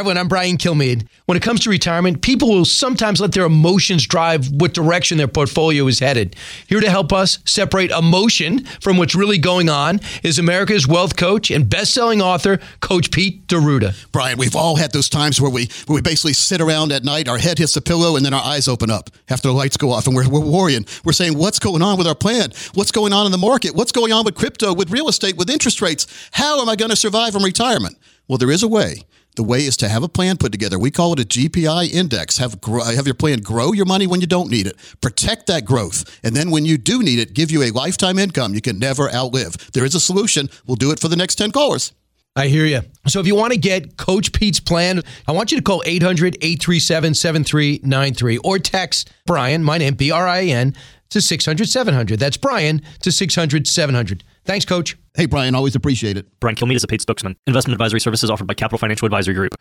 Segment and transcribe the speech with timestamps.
[0.00, 0.16] Everyone.
[0.16, 1.06] I'm Brian Kilmeade.
[1.26, 5.28] When it comes to retirement, people will sometimes let their emotions drive what direction their
[5.28, 6.36] portfolio is headed.
[6.66, 11.50] Here to help us separate emotion from what's really going on is America's wealth coach
[11.50, 13.94] and best-selling author, Coach Pete D'Arruda.
[14.10, 17.28] Brian, we've all had those times where we where we basically sit around at night,
[17.28, 19.90] our head hits the pillow, and then our eyes open up after the lights go
[19.90, 20.86] off, and we're, we're worrying.
[21.04, 22.52] We're saying, "What's going on with our plan?
[22.72, 23.74] What's going on in the market?
[23.74, 26.06] What's going on with crypto, with real estate, with interest rates?
[26.32, 29.04] How am I going to survive in retirement?" Well, there is a way.
[29.36, 30.78] The way is to have a plan put together.
[30.78, 32.38] We call it a GPI index.
[32.38, 34.76] Have have your plan grow your money when you don't need it.
[35.00, 36.18] Protect that growth.
[36.22, 39.12] And then when you do need it, give you a lifetime income you can never
[39.12, 39.72] outlive.
[39.72, 40.48] There is a solution.
[40.66, 41.92] We'll do it for the next 10 callers.
[42.36, 42.82] I hear you.
[43.08, 46.36] So if you want to get Coach Pete's plan, I want you to call 800
[46.40, 50.76] 837 7393 or text Brian, my name, B R I N,
[51.10, 52.18] to 600 700.
[52.18, 54.24] That's Brian to 600 700.
[54.44, 54.96] Thanks, Coach.
[55.14, 56.26] Hey, Brian, always appreciate it.
[56.40, 57.36] Brian Kilmeade is a paid spokesman.
[57.46, 59.54] Investment advisory services offered by Capital Financial Advisory Group.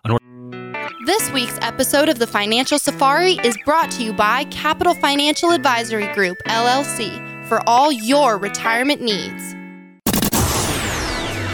[1.05, 6.07] This week's episode of the Financial Safari is brought to you by Capital Financial Advisory
[6.13, 9.58] Group, LLC, for all your retirement needs.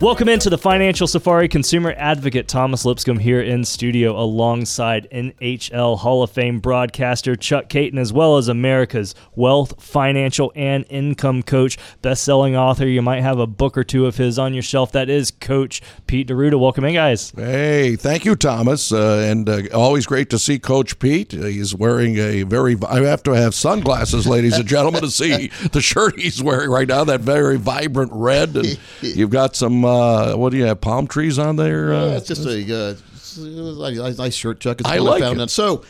[0.00, 1.48] Welcome into the Financial Safari.
[1.48, 7.98] Consumer advocate Thomas Lipscomb here in studio alongside NHL Hall of Fame broadcaster Chuck Kaiton,
[7.98, 12.86] as well as America's wealth, financial, and income coach, best-selling author.
[12.86, 14.92] You might have a book or two of his on your shelf.
[14.92, 16.60] That is Coach Pete D'Arruda.
[16.60, 17.32] Welcome in, guys.
[17.34, 18.92] Hey, thank you, Thomas.
[18.92, 21.34] Uh, and uh, always great to see Coach Pete.
[21.34, 25.48] Uh, he's wearing a very, I have to have sunglasses, ladies and gentlemen, to see
[25.72, 28.56] the shirt he's wearing right now, that very vibrant red.
[28.56, 30.80] And you've got some uh, what do you have?
[30.80, 31.92] Palm trees on there?
[31.92, 34.80] Uh, yeah, it's just a uh, nice shirt, Chuck.
[34.80, 35.50] It's I like found it.
[35.50, 35.84] So,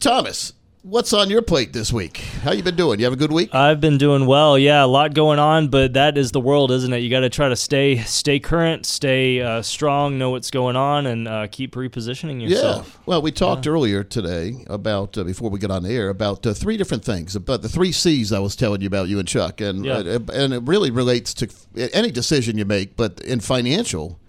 [0.00, 0.52] Thomas,
[0.86, 2.18] what's on your plate this week?
[2.42, 3.00] How you been doing?
[3.00, 3.52] You have a good week?
[3.52, 4.56] I've been doing well.
[4.56, 6.98] Yeah, a lot going on, but that is the world, isn't it?
[6.98, 11.06] You got to try to stay stay current, stay uh, strong, know what's going on,
[11.06, 12.94] and uh, keep repositioning yourself.
[12.94, 13.00] Yeah.
[13.06, 16.54] Well, we talked earlier today about uh, before we get on the air about uh,
[16.54, 19.60] three different things about the three C's I was telling you about you and Chuck,
[19.60, 19.98] and Yeah.
[19.98, 21.48] uh, and it really relates to
[21.92, 24.20] any decision you make, but in financial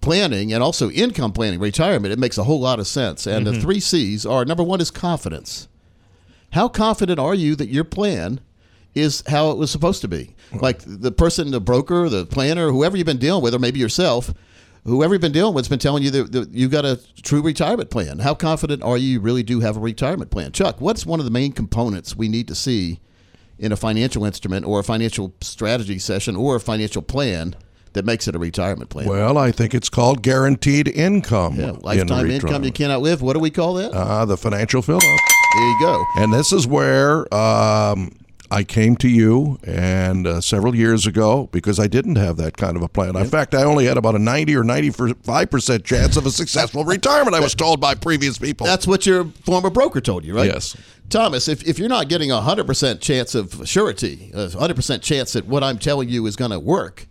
[0.00, 3.26] planning and also income planning, retirement, it makes a whole lot of sense.
[3.26, 5.68] And the three C's are number one is confidence.
[6.52, 8.40] How confident are you that your plan
[8.94, 10.34] is how it was supposed to be?
[10.52, 14.32] Like the person, the broker, the planner, whoever you've been dealing with, or maybe yourself,
[14.84, 17.42] whoever you've been dealing with has been telling you that, that you got a true
[17.42, 18.20] retirement plan.
[18.20, 20.52] How confident are you you really do have a retirement plan?
[20.52, 23.00] Chuck, what's one of the main components we need to see
[23.58, 27.54] in a financial instrument or a financial strategy session or a financial plan
[27.92, 29.06] that makes it a retirement plan?
[29.06, 31.56] well, I think it's called guaranteed income.
[31.56, 33.20] yeah, in lifetime income you cannot live.
[33.20, 33.92] What do we call that?
[33.92, 35.37] Ah, the financial fill up.
[35.54, 36.04] There you go.
[36.16, 38.12] And this is where um,
[38.50, 42.76] I came to you and uh, several years ago because I didn't have that kind
[42.76, 43.16] of a plan.
[43.16, 46.84] In fact, I only had about a 90 or 95 percent chance of a successful
[46.84, 47.34] retirement.
[47.34, 48.66] I was told by previous people.
[48.66, 50.46] That's what your former broker told you, right?
[50.46, 50.76] Yes.
[51.10, 55.46] Thomas, if, if you're not getting a 100% chance of surety, a 100% chance that
[55.46, 57.06] what I'm telling you is going to work,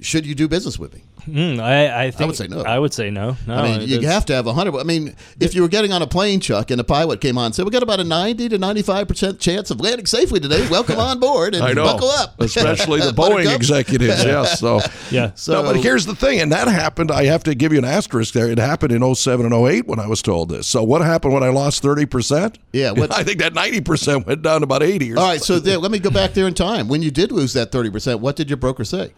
[0.00, 1.02] should you do business with me?
[1.24, 2.62] Hmm, I, I think would say no.
[2.62, 3.36] I would say no.
[3.46, 4.78] No, I mean, you that's- have to have a 100.
[4.78, 7.46] I mean, if you were getting on a plane, Chuck, and the pilot came on
[7.46, 10.68] and said, we got about a 90 to 95% chance of landing safely today.
[10.68, 11.84] Welcome on board and I know.
[11.84, 12.34] buckle up.
[12.40, 14.60] Especially the Boeing executives, yes.
[14.60, 14.80] So,
[15.10, 15.32] Yeah.
[15.34, 17.10] So- no, but here's the thing, and that happened.
[17.10, 18.48] I have to give you an asterisk there.
[18.50, 20.66] It happened in 07 and 08 when I was told this.
[20.66, 22.56] So, what happened when I lost 30%?
[22.72, 25.80] Yeah, what- I think that 90% went down about 80 or All right, so then,
[25.80, 26.88] let me go back there in time.
[26.88, 29.12] When you did lose that 30%, what did your broker say?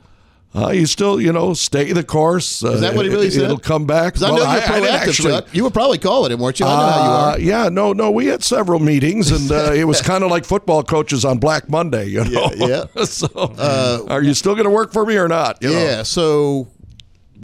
[0.54, 2.64] Uh, you still, you know, stay the course.
[2.64, 3.42] Uh, Is that what he really it, said?
[3.44, 4.14] It'll come back.
[4.14, 5.46] 'Cause I know you're I proactive, actually- Chuck.
[5.52, 6.64] You were probably calling him, weren't you?
[6.64, 7.38] I know how you Uh, are.
[7.64, 8.10] yeah, no, no.
[8.10, 11.68] We had several meetings, and uh, it was kind of like football coaches on Black
[11.68, 12.06] Monday.
[12.06, 13.04] You know, Yeah, yeah.
[13.04, 13.28] so,
[14.08, 15.58] are you still going to work for me or not?
[15.60, 15.78] You know?
[15.78, 16.02] Yeah.
[16.04, 16.68] So,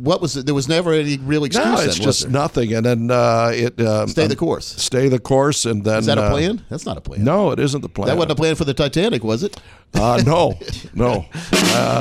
[0.01, 0.47] what was it?
[0.47, 1.67] There was never any real excuse.
[1.67, 4.67] No, it's was just nothing, and then uh, it um, Stay the um, course.
[4.83, 6.65] Stay the course, and then Is that a uh, plan?
[6.71, 7.23] That's not a plan.
[7.23, 8.07] No, it isn't the plan.
[8.09, 9.61] That wasn't a plan for the Titanic, was it?
[9.93, 10.59] Uh, no,
[10.95, 12.01] no, uh,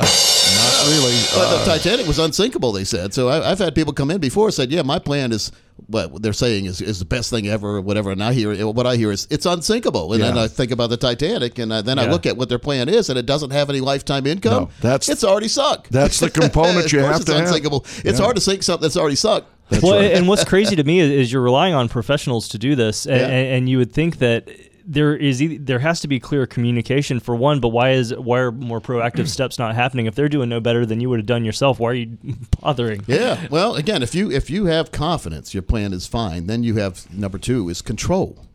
[0.86, 1.12] really.
[1.34, 3.14] But Uh, the Titanic was unsinkable, they said.
[3.14, 5.50] So I, I've had people come in before and said, "Yeah, my plan is
[5.86, 8.86] what they're saying is, is the best thing ever, or whatever." And I hear what
[8.86, 10.12] I hear is it's unsinkable.
[10.12, 12.58] And then I think about the Titanic, and uh, then I look at what their
[12.58, 14.64] plan is, and it doesn't have any lifetime income.
[14.64, 15.88] No, that's- it's already sunk.
[15.88, 17.46] that's the component you course have it's to have.
[17.46, 17.84] unsinkable.
[18.04, 18.24] It's Yeah.
[18.24, 19.44] hard to sink something that's already sunk.
[19.82, 23.06] well, and what's crazy to me is, is you're relying on professionals to do this,
[23.06, 23.54] and, Yeah.
[23.56, 24.48] and you would think that
[24.86, 27.60] there is there has to be clear communication for one.
[27.60, 30.06] But why is why are more proactive steps not happening?
[30.06, 32.16] If they're doing no better than you would have done yourself, why are you
[32.60, 33.04] bothering?
[33.06, 33.46] Yeah.
[33.50, 36.46] Well, again, if you if you have confidence, your plan is fine.
[36.46, 38.46] Then you have number two is control.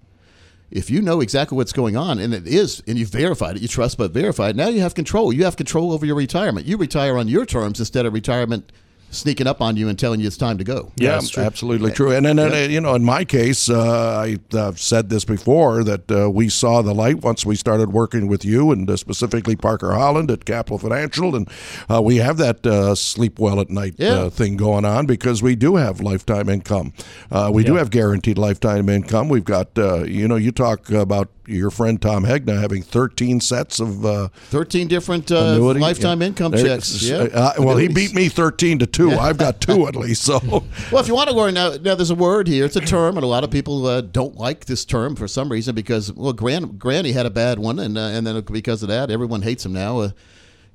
[0.69, 3.69] If you know exactly what's going on, and it is, and you've verified it, you
[3.69, 4.57] trust but verified.
[4.57, 5.31] Now you have control.
[5.31, 6.67] You have control over your retirement.
[6.67, 8.71] You retire on your terms instead of retirement
[9.09, 10.91] sneaking up on you and telling you it's time to go.
[10.97, 11.43] Yeah, that's true.
[11.43, 12.11] absolutely true.
[12.11, 16.11] And then, uh, you know, in my case, uh, I, I've said this before that
[16.11, 19.93] uh, we saw the light once we started working with you and uh, specifically Parker
[19.93, 21.35] Holland at Capital Financial.
[21.35, 21.49] And
[21.89, 24.09] uh, we have that uh, sleep well at night Yeah.
[24.13, 26.93] uh, thing going on because we do have lifetime income.
[27.31, 29.29] Uh, we do have guaranteed lifetime income.
[29.29, 33.79] We've got, uh, you know, you talk about your friend Tom Hegna having 13 sets
[33.79, 36.27] of uh, Thirteen different uh, lifetime Yeah.
[36.27, 37.01] income checks.
[37.01, 37.23] Yeah.
[37.33, 39.11] Uh, well, he beat me 13 to 2.
[39.13, 40.23] I've got two at least.
[40.23, 40.39] So.
[40.91, 42.65] Well, if you want to learn now, now there's a word here.
[42.65, 45.49] It's a term, and a lot of people uh, don't like this term for some
[45.51, 48.89] reason because well, Gran, Granny had a bad one, and uh, and then because of
[48.89, 49.99] that, everyone hates him now.
[49.99, 50.09] Uh,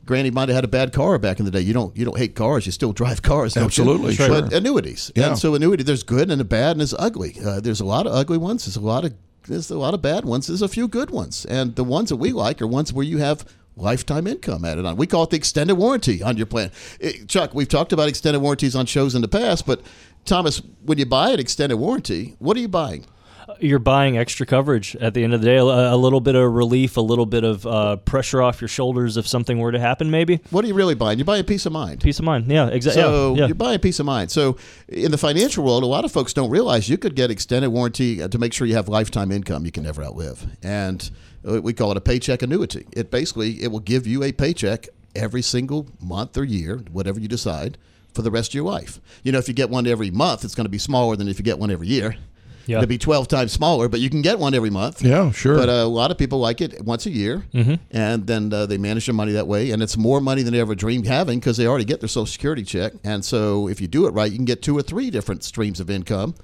[0.05, 1.61] Granny might have had a bad car back in the day.
[1.61, 2.67] You don't you don't hate cars.
[2.67, 3.57] You still drive cars.
[3.57, 4.29] Absolutely, sure.
[4.29, 5.29] But annuities, Yeah.
[5.29, 7.37] and so annuity, there's good and a bad and there's ugly.
[7.45, 8.65] Uh, there's a lot of ugly ones.
[8.67, 9.15] There's a lot of
[9.47, 10.47] there's a lot of bad ones.
[10.47, 13.19] There's a few good ones, and the ones that we like are ones where you
[13.19, 13.45] have
[13.77, 14.97] lifetime income added on.
[14.97, 16.71] We call it the extended warranty on your plan.
[17.01, 19.81] Eh, Chuck, we've talked about extended warranties on shows in the past, but
[20.25, 23.05] Thomas, when you buy an extended warranty, what are you buying?
[23.63, 26.53] You're buying extra coverage at the end of the day, a, a little bit of
[26.53, 30.11] relief, a little bit of uh, pressure off your shoulders if something were to happen.
[30.11, 31.19] Maybe What are you really buying?
[31.19, 32.01] You buy a peace of mind.
[32.01, 32.51] peace of mind.
[32.51, 33.03] Yeah, exactly.
[33.03, 33.47] So yeah, yeah.
[33.47, 34.31] you're buying peace of mind.
[34.31, 34.57] So
[34.89, 38.23] in the financial world, a lot of folks don't realize you could get extended warranty
[38.23, 41.11] uh, to make sure you have lifetime income you can never outlive, and
[41.49, 42.87] uh, we call it a paycheck annuity.
[42.93, 47.29] It basically it will give you a paycheck every single month or year, whatever you
[47.29, 47.79] decide,
[48.15, 49.01] for the rest of your life.
[49.23, 51.39] You know, if you get one every month, it's going to be smaller than if
[51.39, 52.17] you get one every year.
[52.67, 52.79] Yeah.
[52.79, 55.03] It'll be 12 times smaller, but you can get one every month.
[55.03, 55.57] Yeah, sure.
[55.57, 57.45] But uh, a lot of people like it once a year,
[57.91, 60.61] and then uh, they manage their money that way, and it's more money than they
[60.61, 62.93] ever dreamed having because they already get their Social Security check.
[63.05, 65.81] And so, if you do it right, you can get two or three different streams
[65.81, 66.35] of income,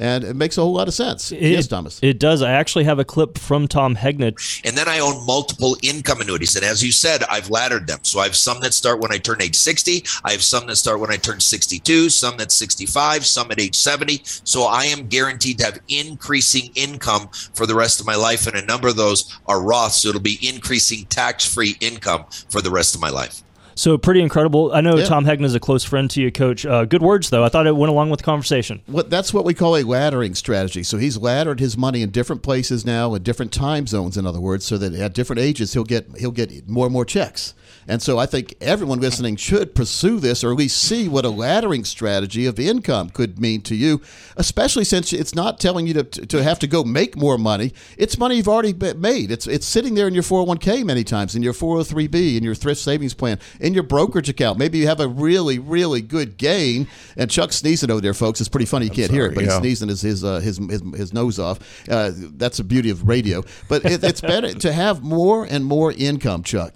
[0.00, 1.30] and it makes a whole lot of sense.
[1.30, 2.00] It- yes, Thomas.
[2.02, 2.40] It does.
[2.42, 4.32] I actually have a clip from Tom Hegna.
[4.64, 6.56] And then I own multiple income annuities.
[6.56, 7.98] And as you said, I've laddered them.
[8.02, 10.02] So I have some that start when I turn age 60.
[10.24, 13.76] I have some that start when I turn 62, some that's 65, some at age
[13.76, 14.22] 70.
[14.24, 18.46] So I am guaranteed to have increasing income for the rest of my life.
[18.46, 19.92] And a number of those are Roth.
[19.92, 23.42] So it'll be increasing tax free income for the rest of my life.
[23.74, 24.72] So pretty incredible.
[24.72, 25.04] I know Yeah.
[25.04, 26.66] Tom Hegna is a close friend to you, Coach.
[26.66, 27.44] Uh, good words though.
[27.44, 28.82] I thought it went along with the conversation.
[28.86, 30.82] What that's what we call a laddering strategy.
[30.82, 34.16] So he's laddered his money in different places now, in different time zones.
[34.16, 37.04] In other words, so that at different ages he'll get he'll get more and more
[37.04, 37.54] checks.
[37.90, 41.28] And so I think everyone listening should pursue this, or at least see what a
[41.28, 44.00] laddering strategy of income could mean to you,
[44.36, 47.72] especially since it's not telling you to, to have to go make more money.
[47.98, 49.32] It's money you've already made.
[49.32, 52.80] It's it's sitting there in your 401k many times, in your 403b, in your thrift
[52.80, 54.56] savings plan, in your brokerage account.
[54.56, 56.86] Maybe you have a really really good gain.
[57.16, 58.38] And Chuck sneezing over there, folks.
[58.38, 58.84] It's pretty funny.
[58.84, 59.50] You can't hear it, but yeah.
[59.50, 61.58] he's sneezing his his, uh, his his his nose off.
[61.88, 63.42] Uh, that's the beauty of radio.
[63.68, 66.74] But it, it's better to have more and more income, Chuck.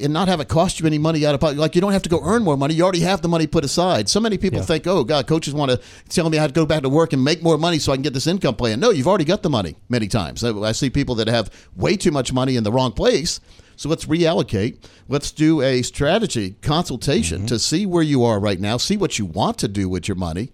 [0.00, 1.56] And not have it cost you any money out of pocket.
[1.56, 2.74] Like you don't have to go earn more money.
[2.74, 4.08] You already have the money put aside.
[4.08, 6.82] So many people think, "Oh God, coaches want to tell me how to go back
[6.82, 9.06] to work and make more money so I can get this income plan." No, you've
[9.06, 9.76] already got the money.
[9.88, 12.90] Many times, I, I see people that have way too much money in the wrong
[12.90, 13.38] place.
[13.76, 14.78] So let's reallocate.
[15.08, 18.76] Let's do a strategy consultation to see where you are right now.
[18.78, 20.50] See what you want to do with your money,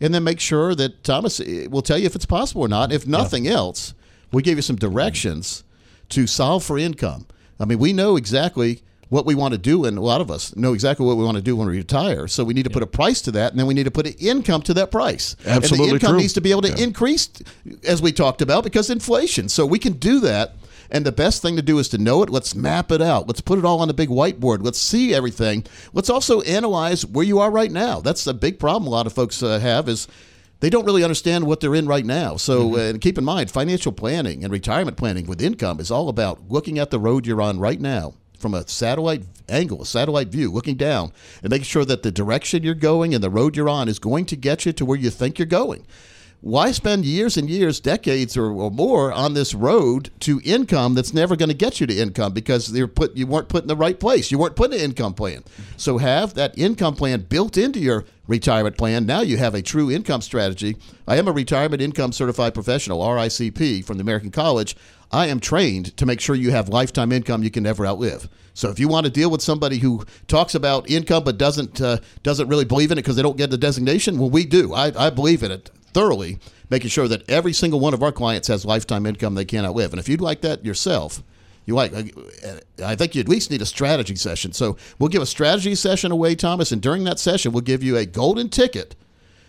[0.00, 2.92] and then make sure that Thomas eh, will tell you if it's possible or not.
[2.92, 3.94] If nothing else,
[4.32, 5.64] we give you some directions
[6.10, 7.26] to solve for income.
[7.58, 10.54] I mean, we know exactly what we want to do, and a lot of us
[10.56, 12.26] know exactly what we want to do when we retire.
[12.26, 14.06] So we need to put a price to that, and then we need to put
[14.06, 15.36] an income to that price.
[15.46, 16.20] Absolutely, and the income true.
[16.20, 17.30] needs to be able to increase,
[17.86, 19.48] as we talked about, because inflation.
[19.48, 20.54] So we can do that.
[20.88, 22.30] And the best thing to do is to know it.
[22.30, 23.26] Let's map it out.
[23.26, 24.62] Let's put it all on a big whiteboard.
[24.62, 25.64] Let's see everything.
[25.92, 28.00] Let's also analyze where you are right now.
[28.00, 30.06] That's a big problem a lot of folks uh, have is
[30.60, 32.36] they don't really understand what they're in right now.
[32.36, 32.96] So mm-hmm.
[32.96, 36.78] uh, keep in mind, financial planning and retirement planning with income is all about looking
[36.78, 40.76] at the road you're on right now from a satellite angle, a satellite view, looking
[40.76, 43.98] down, and making sure that the direction you're going and the road you're on is
[43.98, 45.86] going to get you to where you think you're going
[46.40, 51.14] why spend years and years, decades or, or, more on this road to income that's
[51.14, 53.76] never going to get you to income because they're put you weren't put in the
[53.76, 54.30] right place.
[54.30, 55.44] You weren't put in an income plan.
[55.76, 59.06] So have that income plan built into your retirement plan.
[59.06, 60.76] Now you have a true income strategy.
[61.08, 64.76] I am a retirement income certified professional, RICP, from the American College.
[65.10, 68.28] I am trained to make sure you have lifetime income you can never outlive.
[68.54, 71.98] So if you want to deal with somebody who talks about income but doesn't uh,
[72.22, 74.74] doesn't really believe in it because they don't get the designation, well, we do.
[74.74, 76.38] I, I believe in it thoroughly,
[76.70, 79.92] making sure that every single one of our clients has lifetime income they cannot live.
[79.92, 81.22] And if you'd like that yourself,
[81.64, 81.92] you like
[82.84, 84.52] I think you at least need a strategy session.
[84.52, 87.96] So we'll give a strategy session away, Thomas, and during that session we'll give you
[87.96, 88.94] a golden ticket.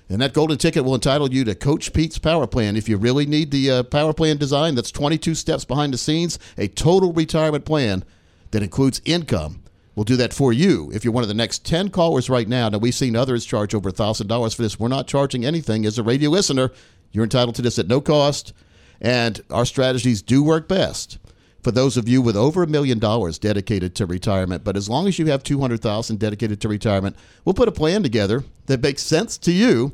[0.10, 2.77] And that golden ticket will entitle you to Coach Pete's Power Plan.
[2.77, 6.39] If you really need the uh, power plan design, that's 22 steps behind the scenes,
[6.58, 8.06] a total retirement plan
[8.51, 9.62] that includes income
[9.98, 12.70] We'll do that for you if you're one of the next 10 callers right now.
[12.70, 14.80] Now, we've seen others charge over $1,000 for this.
[14.80, 15.88] We're not charging anything.
[15.88, 16.72] As a radio listener,
[17.12, 18.54] you're entitled to this at no cost,
[19.01, 21.18] and our strategies do work best
[21.63, 24.63] for those of you with over a million dollars dedicated to retirement.
[24.63, 28.44] But as long as you have 200,000 dedicated to retirement, we'll put a plan together
[28.68, 29.94] that makes sense to you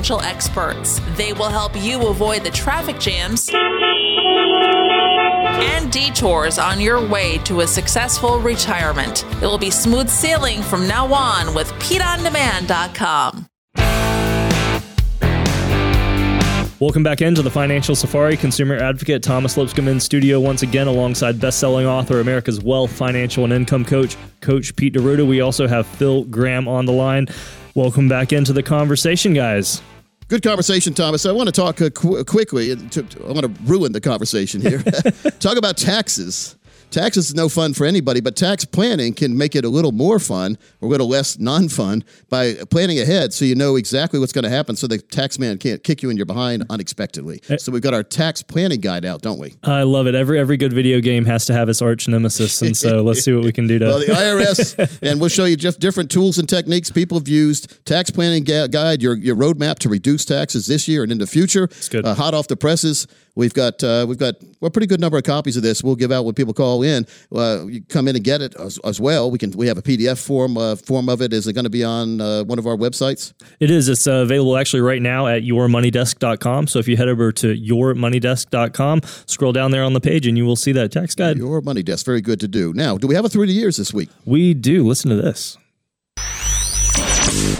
[0.01, 0.99] financial experts.
[1.15, 3.51] They will help you avoid the traffic jams
[5.63, 9.23] and detours on your way to a successful retirement.
[9.43, 13.45] It will be smooth sailing from now on with PeteOnDemand.com.
[16.79, 18.35] Welcome back into the Financial Safari.
[18.35, 23.53] Consumer advocate Thomas Lipscomb in studio once again alongside best-selling author, America's Wealth, Financial, and
[23.53, 25.27] Income Coach, Coach Pete D'Arruda.
[25.27, 27.27] We also have Phil Graham on the line.
[27.75, 29.81] Welcome back into the conversation, guys.
[30.31, 31.25] Good conversation, Thomas.
[31.25, 32.73] I want to talk uh, qu- quickly.
[32.73, 34.81] To, I want to ruin the conversation here.
[35.41, 36.55] talk about taxes.
[36.91, 40.19] Taxes is no fun for anybody, but tax planning can make it a little more
[40.19, 44.33] fun or a little less non fun by planning ahead so you know exactly what's
[44.33, 47.41] going to happen so the tax man can't kick you in your behind unexpectedly.
[47.49, 47.57] Eh.
[47.57, 49.55] So we've got our tax planning guide out, don't we?
[49.63, 50.15] I love it.
[50.15, 52.61] Every every good video game has to have its arch nemesis.
[52.61, 53.85] And so let's see what we can do to.
[53.91, 57.85] Well, the IRS, and we'll show you just different tools and techniques people have used.
[57.85, 61.65] Tax planning guide, your, your roadmap to reduce taxes this year and in the future.
[61.65, 62.05] It's good.
[62.05, 65.23] Uh, hot off the presses We've got uh, we've got a pretty good number of
[65.23, 65.83] copies of this.
[65.83, 67.07] We'll give out when people call in.
[67.33, 69.31] Uh, you come in and get it as, as, well.
[69.31, 71.31] We can we have a PDF form uh, form of it.
[71.31, 73.33] Is it going to be on uh, one of our websites?
[73.59, 73.87] It is.
[73.87, 76.67] It's uh, available actually right now at yourmoneydesk.com.
[76.67, 80.45] So if you head over to yourmoneydesk.com, scroll down there on the page, and you
[80.45, 81.37] will see that tax guide.
[81.37, 82.73] Your Money Desk, very good to do.
[82.73, 84.09] Now, do we have a through the years this week?
[84.25, 84.85] We do.
[84.85, 85.57] Listen to this.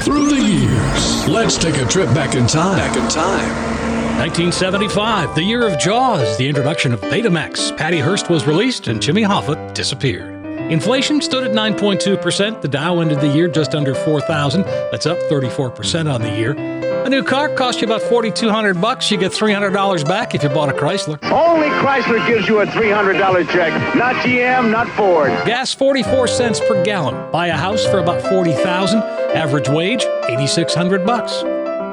[0.04, 2.78] Through the years, let's take a trip back in time.
[2.78, 3.81] Back in time.
[4.22, 7.76] 1975, the year of Jaws, the introduction of Betamax.
[7.76, 10.46] Patty Hearst was released and Jimmy Hoffa disappeared.
[10.72, 12.62] Inflation stood at 9.2%.
[12.62, 14.62] The Dow ended the year just under 4,000.
[14.92, 16.52] That's up 34% on the year.
[16.52, 19.10] A new car costs you about 4,200 bucks.
[19.10, 21.18] You get $300 back if you bought a Chrysler.
[21.32, 23.96] Only Chrysler gives you a $300 check.
[23.96, 25.30] Not GM, not Ford.
[25.48, 27.32] Gas 44 cents per gallon.
[27.32, 29.00] Buy a house for about 40,000.
[29.02, 31.44] Average wage 8,600 bucks.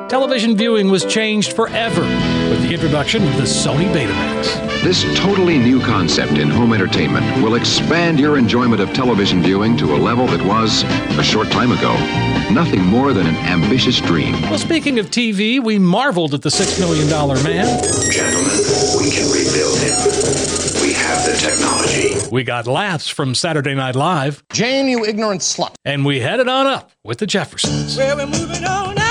[0.09, 2.01] Television viewing was changed forever
[2.49, 4.83] with the introduction of the Sony Betamax.
[4.83, 9.95] This totally new concept in home entertainment will expand your enjoyment of television viewing to
[9.95, 10.83] a level that was,
[11.19, 11.93] a short time ago,
[12.51, 14.33] nothing more than an ambitious dream.
[14.43, 17.07] Well, speaking of TV, we marveled at the $6 million
[17.45, 17.67] man.
[18.11, 18.59] Gentlemen,
[18.99, 19.93] we can rebuild him.
[20.81, 22.15] We have the technology.
[22.33, 24.43] We got laughs from Saturday Night Live.
[24.55, 25.75] Jane, you ignorant slut.
[25.85, 27.99] And we headed on up with the Jeffersons.
[27.99, 29.08] Where we're moving on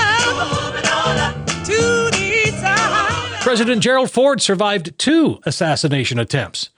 [3.42, 6.70] President Gerald Ford survived two assassination attempts.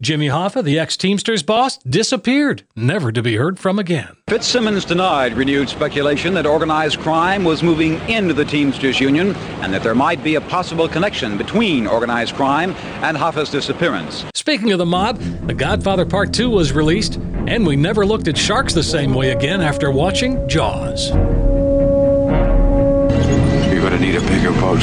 [0.00, 4.16] Jimmy Hoffa, the ex Teamsters boss, disappeared, never to be heard from again.
[4.28, 9.82] Fitzsimmons denied renewed speculation that organized crime was moving into the Teamsters Union and that
[9.82, 12.72] there might be a possible connection between organized crime
[13.02, 14.24] and Hoffa's disappearance.
[14.34, 18.36] Speaking of the mob, The Godfather Part 2 was released, and we never looked at
[18.36, 21.10] sharks the same way again after watching Jaws.
[24.22, 24.80] A bigger boat.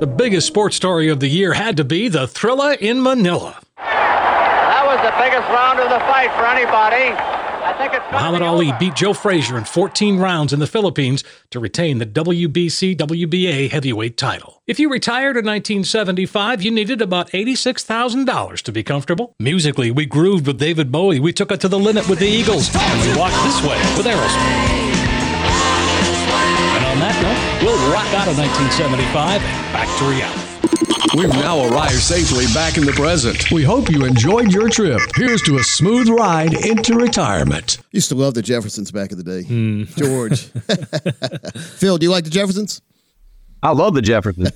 [0.00, 3.60] The biggest sports story of the year had to be the Thrilla in Manila.
[3.76, 7.16] That was the biggest round of the fight for anybody.
[7.64, 8.78] I think it's Muhammad Ali over.
[8.78, 14.16] beat Joe Frazier in 14 rounds in the Philippines to retain the WBC WBA heavyweight
[14.16, 14.60] title.
[14.66, 19.34] If you retired in 1975, you needed about $86,000 to be comfortable.
[19.38, 22.68] Musically, we grooved with David Bowie, we took it to the limit with the Eagles,
[22.74, 24.81] and we walked this way with Aerosmith.
[27.92, 30.52] Rock out of 1975 and back to reality.
[31.14, 33.50] We've now arrived safely back in the present.
[33.50, 34.98] We hope you enjoyed your trip.
[35.14, 37.78] Here's to a smooth ride into retirement.
[37.90, 39.42] Used to love the Jeffersons back in the day.
[39.94, 40.40] George.
[41.76, 42.80] Phil, do you like the Jeffersons?
[43.62, 44.50] I love the Jeffersons.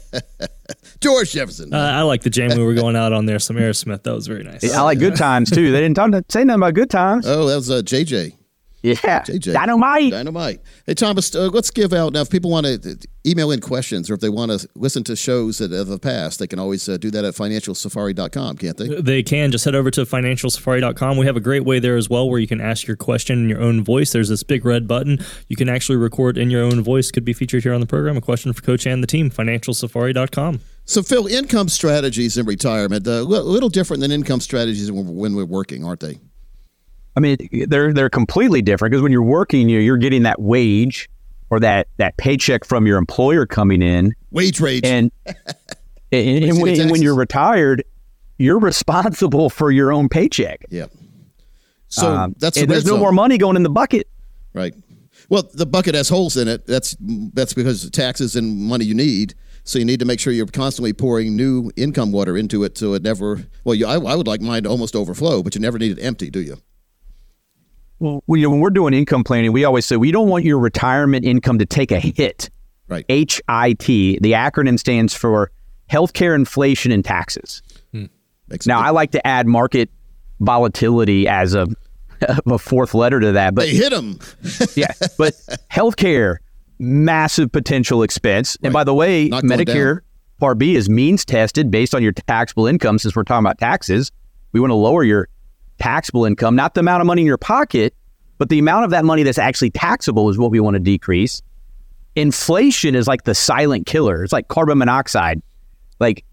[1.00, 1.74] George Jefferson.
[1.74, 3.38] Uh, I like the jam we were going out on there.
[3.38, 4.02] Some Aerosmith.
[4.04, 4.72] That was very nice.
[4.72, 5.72] I like good times too.
[5.72, 7.26] They didn't talk, say nothing about good times.
[7.26, 8.34] Oh, that was uh, JJ.
[8.86, 9.52] Yeah, JJ.
[9.52, 10.12] dynamite.
[10.12, 10.60] Dynamite.
[10.86, 12.20] Hey, Thomas, uh, let's give out now.
[12.20, 12.96] If people want to
[13.26, 16.38] email in questions or if they want to listen to shows that of the past,
[16.38, 18.88] they can always uh, do that at financialsafari.com, can't they?
[19.00, 21.16] They can just head over to financialsafari.com.
[21.16, 23.48] We have a great way there as well where you can ask your question in
[23.48, 24.12] your own voice.
[24.12, 25.18] There's this big red button.
[25.48, 27.10] You can actually record in your own voice.
[27.10, 28.16] Could be featured here on the program.
[28.16, 29.30] A question for Coach and the team.
[29.30, 30.60] Financialsafari.com.
[30.84, 35.44] So, Phil, income strategies in retirement, a uh, little different than income strategies when we're
[35.44, 36.20] working, aren't they?
[37.16, 37.36] I mean,
[37.68, 41.08] they're they're completely different because when you're working, you you're getting that wage
[41.50, 45.10] or that that paycheck from your employer coming in, wage rate, and
[46.12, 47.84] and, and, when, when you're retired,
[48.38, 50.64] you're responsible for your own paycheck.
[50.68, 50.86] Yeah.
[51.88, 53.00] So um, that's the there's no zone.
[53.00, 54.08] more money going in the bucket.
[54.52, 54.74] Right.
[55.28, 56.66] Well, the bucket has holes in it.
[56.66, 59.34] That's that's because of taxes and money you need.
[59.64, 62.94] So you need to make sure you're constantly pouring new income water into it, so
[62.94, 63.44] it never.
[63.64, 66.00] Well, you, I, I would like mine to almost overflow, but you never need it
[66.00, 66.58] empty, do you?
[67.98, 71.24] Well, we, when we're doing income planning, we always say we don't want your retirement
[71.24, 72.50] income to take a hit.
[72.88, 73.04] Right.
[73.08, 74.18] H I T.
[74.20, 75.50] The acronym stands for
[75.90, 77.62] healthcare, inflation, and taxes.
[77.92, 78.04] Hmm.
[78.66, 79.90] now, I like to add market
[80.40, 81.66] volatility as a
[82.46, 84.18] a fourth letter to that, but they hit them.
[84.74, 85.34] yeah, but
[85.70, 86.36] healthcare,
[86.78, 88.56] massive potential expense.
[88.60, 88.68] Right.
[88.68, 90.00] And by the way, Not Medicare
[90.38, 92.98] Part B is means tested based on your taxable income.
[92.98, 94.12] Since we're talking about taxes,
[94.52, 95.28] we want to lower your
[95.78, 97.94] taxable income, not the amount of money in your pocket,
[98.38, 101.42] but the amount of that money that's actually taxable is what we want to decrease.
[102.14, 104.24] Inflation is like the silent killer.
[104.24, 105.42] It's like carbon monoxide.
[106.00, 106.24] Like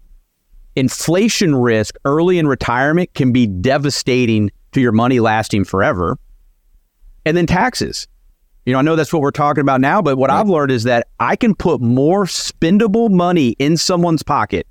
[0.76, 6.18] inflation risk early in retirement can be devastating to your money lasting forever.
[7.24, 8.06] And then taxes.
[8.66, 10.40] You know, I know that's what we're talking about now, but what right.
[10.40, 14.66] I've learned is that I can put more spendable money in someone's pocket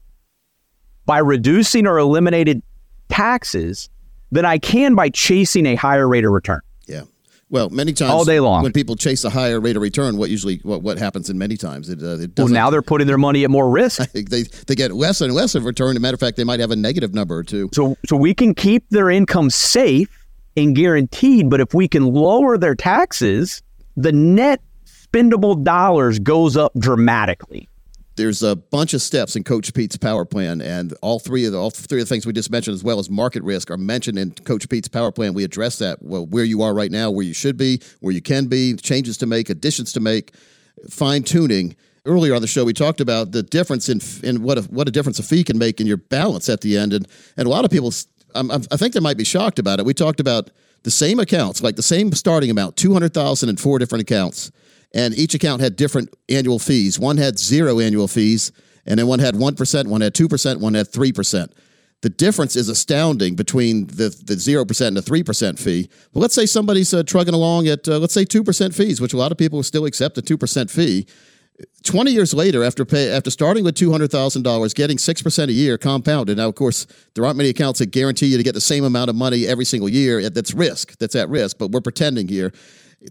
[1.05, 2.63] by reducing or eliminating
[3.09, 3.89] taxes
[4.33, 6.61] than I can by chasing a higher rate of return.
[6.87, 7.03] Yeah.
[7.49, 8.63] Well, many times all day long.
[8.63, 11.55] when people chase a higher rate of return, what usually what, what happens in many
[11.55, 14.11] times it, uh, it Well, now they're putting their money at more risk.
[14.13, 15.91] they they get less and less of return.
[15.91, 17.69] As a matter of fact, they might have a negative number or two.
[17.73, 20.09] So so we can keep their income safe
[20.57, 23.61] and guaranteed, but if we can lower their taxes,
[23.95, 27.69] the net spendable dollars goes up dramatically.
[28.15, 31.57] There's a bunch of steps in Coach Pete's power plan, and all three of the
[31.57, 34.19] all three of the things we just mentioned, as well as market risk, are mentioned
[34.19, 35.33] in Coach Pete's power plan.
[35.33, 38.21] We address that well, where you are right now, where you should be, where you
[38.21, 40.35] can be, changes to make, additions to make,
[40.89, 41.75] fine tuning.
[42.05, 44.91] Earlier on the show, we talked about the difference in in what a, what a
[44.91, 47.65] difference a fee can make in your balance at the end, and and a lot
[47.65, 47.91] of people,
[48.35, 49.85] I'm, I think they might be shocked about it.
[49.85, 50.51] We talked about
[50.83, 54.51] the same accounts, like the same starting amount, two hundred thousand in four different accounts
[54.93, 56.99] and each account had different annual fees.
[56.99, 58.51] One had zero annual fees,
[58.85, 61.51] and then one had 1%, one had 2%, one had 3%.
[62.01, 65.89] The difference is astounding between the, the 0% and the 3% fee.
[66.13, 69.17] But let's say somebody's uh, trugging along at, uh, let's say, 2% fees, which a
[69.17, 71.07] lot of people still accept a 2% fee.
[71.83, 76.37] 20 years later, after pay, after starting with $200,000, getting 6% a year compounded.
[76.37, 79.09] Now, of course, there aren't many accounts that guarantee you to get the same amount
[79.09, 80.29] of money every single year.
[80.29, 80.97] That's risk.
[80.97, 82.51] That's at risk, but we're pretending here.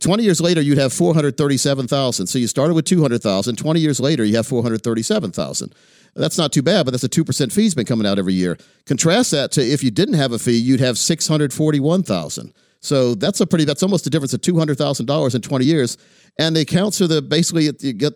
[0.01, 2.27] 20 years later, you'd have 437,000.
[2.27, 3.57] So you started with 200,000.
[3.57, 5.75] 20 years later, you have 437,000.
[6.15, 8.59] That's not too bad, but that's a 2% fee's been coming out every year.
[8.87, 12.53] Contrast that to if you didn't have a fee, you'd have 641,000.
[12.81, 15.97] So that's a pretty, that's almost a difference of $200,000 in 20 years.
[16.39, 18.13] And the accounts are the, basically, you get,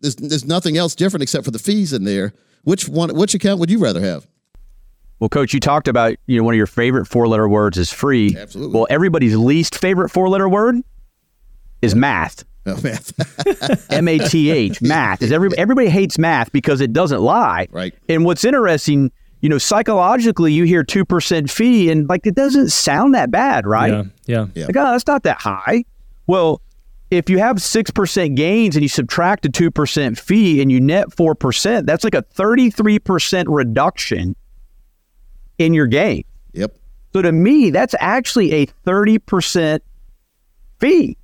[0.00, 2.32] there's, there's nothing else different except for the fees in there.
[2.64, 4.26] Which one, which account would you rather have?
[5.20, 8.36] Well, coach, you talked about, you know, one of your favorite four-letter words is free.
[8.36, 8.74] Absolutely.
[8.74, 10.76] Well, everybody's least favorite four-letter word
[11.86, 12.44] is math.
[12.68, 13.12] Oh, math.
[13.92, 15.22] M A T H, math.
[15.22, 17.68] Is every, everybody hates math because it doesn't lie.
[17.70, 17.94] Right.
[18.08, 23.14] And what's interesting, you know, psychologically, you hear 2% fee and like it doesn't sound
[23.14, 23.92] that bad, right?
[23.92, 24.02] Yeah.
[24.26, 24.46] Yeah.
[24.56, 24.66] Yeah.
[24.66, 25.84] Like, oh, that's not that high.
[26.26, 26.60] Well,
[27.12, 31.86] if you have 6% gains and you subtract a 2% fee and you net 4%,
[31.86, 34.34] that's like a 33% reduction
[35.58, 36.24] in your gain.
[36.52, 36.76] Yep.
[37.12, 39.80] So to me, that's actually a 30%
[40.80, 41.16] fee.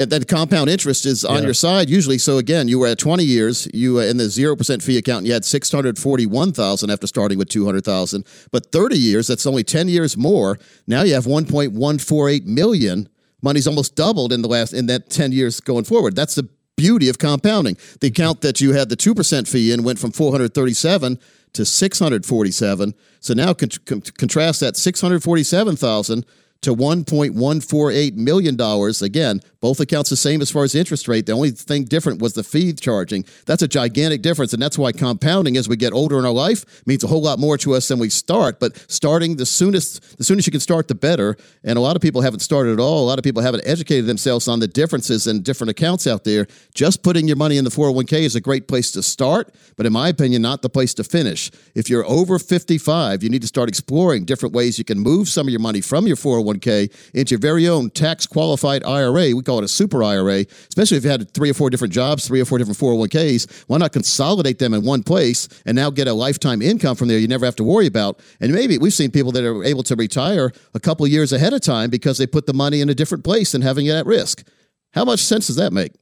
[0.00, 1.44] And then compound interest is on Yeah.
[1.44, 2.16] your side usually.
[2.18, 5.44] So again, you were at 20 years, you in the 0% fee account, you had
[5.44, 8.24] 641,000 after starting with 200,000.
[8.50, 10.58] But 30 years, that's only 10 years more.
[10.86, 13.08] Now you have 1.148 million.
[13.42, 16.16] Money's almost doubled in the last in that 10 years going forward.
[16.16, 17.76] That's the beauty of compounding.
[18.00, 21.18] The account that you had the 2% fee in went from 437
[21.52, 22.94] to 647.
[23.20, 26.24] So now con- con- contrast that 647,000
[26.62, 29.02] to 1.148 million dollars.
[29.02, 31.26] Again, both accounts the same as far as interest rate.
[31.26, 33.24] The only thing different was the fee charging.
[33.46, 36.86] That's a gigantic difference, and that's why compounding as we get older in our life
[36.86, 38.60] means a whole lot more to us than we start.
[38.60, 41.36] But starting the soonest, the soonest you can start, the better.
[41.64, 43.04] And a lot of people haven't started at all.
[43.04, 46.46] A lot of people haven't educated themselves on the differences in different accounts out there.
[46.74, 49.92] Just putting your money in the 401k is a great place to start, but in
[49.92, 51.50] my opinion, not the place to finish.
[51.74, 55.46] If you're over 55, you need to start exploring different ways you can move some
[55.46, 56.16] of your money from your
[56.54, 59.34] 401k into your very own tax qualified IRA.
[59.34, 62.26] We call it a super IRA, especially if you had three or four different jobs,
[62.26, 63.64] three or four different 401ks.
[63.66, 67.18] Why not consolidate them in one place and now get a lifetime income from there
[67.18, 68.20] you never have to worry about?
[68.40, 71.52] And maybe we've seen people that are able to retire a couple of years ahead
[71.52, 74.06] of time because they put the money in a different place and having it at
[74.06, 74.46] risk.
[74.92, 75.92] How much sense does that make?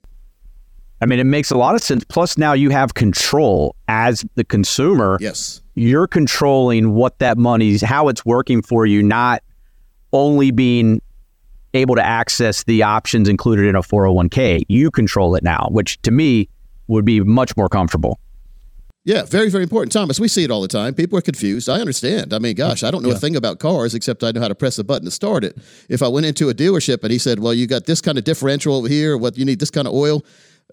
[1.01, 2.05] I mean, it makes a lot of sense.
[2.05, 5.19] Plus, now you have control as the consumer.
[5.21, 5.63] Yes.
[5.75, 9.43] You're controlling what that money's, how it's working for you, not
[10.13, 11.01] only being
[11.75, 14.63] able to access the options included in a 401k.
[14.69, 16.49] You control it now, which to me
[16.87, 18.19] would be much more comfortable.
[19.05, 19.91] Yeah, very, very important.
[19.91, 20.93] Thomas, we see it all the time.
[20.93, 21.69] People are confused.
[21.69, 22.35] I understand.
[22.35, 24.55] I mean, gosh, I don't know a thing about cars except I know how to
[24.55, 25.57] press a button to start it.
[25.89, 28.25] If I went into a dealership and he said, Well, you got this kind of
[28.25, 30.25] differential over here, what you need this kind of oil,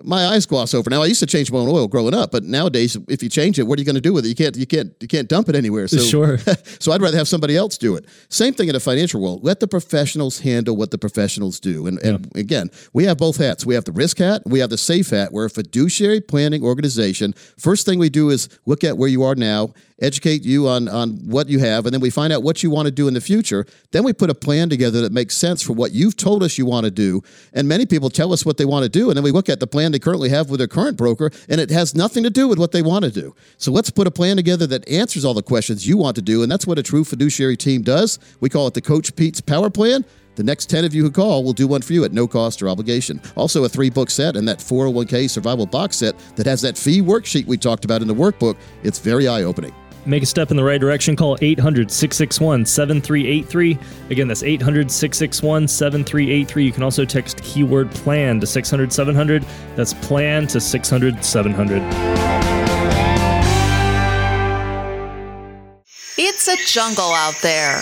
[0.03, 0.89] my eyes gloss over.
[0.89, 3.60] Now I used to change my own oil growing up, but nowadays if you change
[3.60, 4.29] it, what are you going to do with it?
[4.29, 5.88] You can't you can't you can't dump it anywhere.
[5.88, 6.38] So Sure.
[6.79, 8.05] so I'd rather have somebody else do it.
[8.29, 9.43] Same thing in a financial world.
[9.43, 11.88] Let the professionals handle what the professionals do.
[11.88, 13.65] And, and again, we have both hats.
[13.65, 15.31] We have the risk hat, we have the safe hat.
[15.31, 17.34] We're a fiduciary planning organization.
[17.58, 21.12] First thing we do is look at where you are now, educate you on on
[21.27, 23.21] what you have, and then we find out what you want to do in the
[23.21, 23.65] future.
[23.91, 26.65] Then we put a plan together that makes sense for what you've told us you
[26.65, 27.21] want to do.
[27.53, 29.60] And many people tell us what they want to do, and then we look at
[29.60, 32.47] the plan they currently have with their current broker, and it has nothing to do
[32.47, 33.36] with what they want to do.
[33.58, 36.43] So let's put a plan together that answers all the questions you want to do,
[36.43, 38.19] and that's what a true fiduciary team does.
[38.39, 40.05] We call it the Coach Pete's Power Plan.
[40.36, 42.62] The next 10 of you who call will do one for you at no cost
[42.62, 43.21] or obligation.
[43.38, 47.01] Also, a three book set and that 401k survival box set that has that fee
[47.01, 48.58] worksheet we talked about in the workbook.
[48.84, 49.73] It's very eye opening.
[50.06, 53.78] Make a step in the right direction, call 800 661 7383.
[54.10, 56.65] Again, that's 800 661 7383.
[56.65, 59.46] You can also text keyword plan to 600 700.
[59.76, 61.82] That's plan to 600 700.
[66.18, 67.82] It's a jungle out there.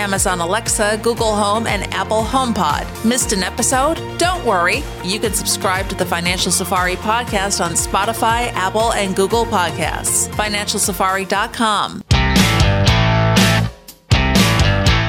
[0.00, 2.84] Amazon Alexa, Google Home, and Apple HomePod.
[3.04, 3.96] Missed an episode?
[4.18, 4.82] Don't worry.
[5.04, 10.28] You can subscribe to the Financial Safari podcast on Spotify, Apple, and Google Podcasts.
[10.30, 12.09] FinancialSafari.com.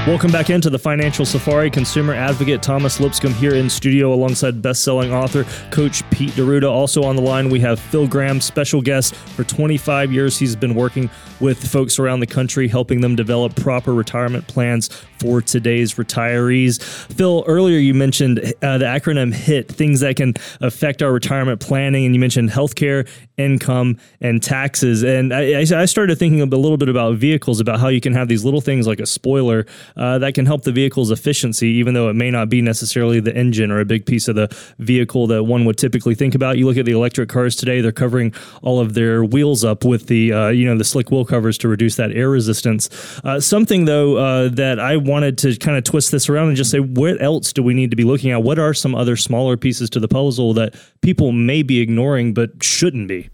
[0.08, 1.70] Welcome back into the Financial Safari.
[1.70, 6.68] Consumer advocate Thomas Lipscomb here in studio alongside best-selling author Coach Pete D'Arruda.
[6.68, 9.14] Also on the line, we have Phil Graham, special guest.
[9.14, 11.08] For 25 years, he's been working
[11.40, 16.82] with folks around the country, helping them develop proper retirement plans for today's retirees.
[17.14, 22.06] Phil, earlier you mentioned uh, the acronym HIT, things that can affect our retirement planning,
[22.06, 23.08] and you mentioned healthcare,
[23.42, 25.04] income, and taxes.
[25.04, 28.28] And I, I started thinking a little bit about vehicles, about how you can have
[28.28, 29.66] these little things like a spoiler
[29.98, 33.36] uh, that can help the vehicle's efficiency, even though it may not be necessarily the
[33.36, 34.48] engine or a big piece of the
[34.80, 36.58] vehicle that one would typically think about.
[36.58, 40.08] You look at the electric cars today; they're covering all of their wheels up with
[40.08, 42.90] the uh, you know the slick wheel covers to reduce that air resistance.
[43.24, 46.72] Uh, something though uh, that I wanted to kind of twist this around and just
[46.72, 48.44] say, what else do we need to be looking at?
[48.44, 52.64] What are some other smaller pieces to the puzzle that people may be ignoring but
[52.64, 53.30] shouldn't be?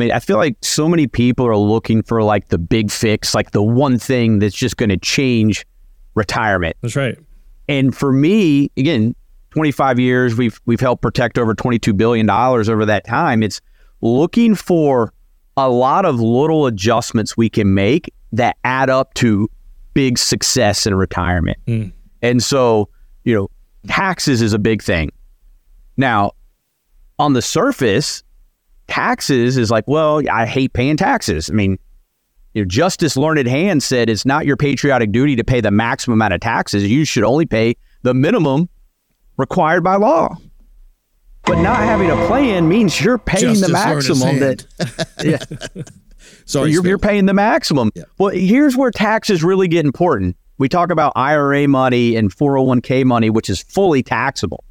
[0.00, 3.34] I mean, I feel like so many people are looking for like the big fix,
[3.34, 5.66] like the one thing that's just going to change
[6.14, 6.76] retirement.
[6.80, 7.18] That's right.
[7.68, 9.14] And for me, again,
[9.50, 13.42] 25 years, we've we've helped protect over 22 billion dollars over that time.
[13.42, 13.60] It's
[14.00, 15.12] looking for
[15.56, 19.50] a lot of little adjustments we can make that add up to
[19.92, 21.58] big success in retirement.
[21.66, 21.92] Mm.
[22.22, 22.88] And so,
[23.24, 23.50] you know,
[23.88, 25.10] taxes is a big thing.
[25.96, 26.32] Now,
[27.20, 28.22] on the surface,
[28.88, 31.50] taxes is like, well, I hate paying taxes.
[31.50, 31.78] I mean,
[32.54, 36.14] you know, Justice Learned Hand said it's not your patriotic duty to pay the maximum
[36.14, 36.90] amount of taxes.
[36.90, 38.68] You should only pay the minimum
[39.36, 40.36] required by law.
[41.44, 44.66] But not having a plan means you're paying Justice the maximum that
[45.24, 45.82] yeah.
[46.44, 47.90] Sorry, you're, you're paying the maximum.
[48.18, 50.36] Well, here's where taxes really get important.
[50.58, 54.64] We talk about IRA money and 401k money, which is fully taxable.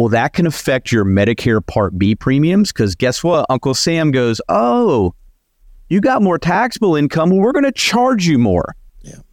[0.00, 3.44] Well, that can affect your Medicare Part B premiums because guess what?
[3.50, 5.14] Uncle Sam goes, Oh,
[5.90, 7.28] you got more taxable income.
[7.28, 8.74] Well, we're going to charge you more.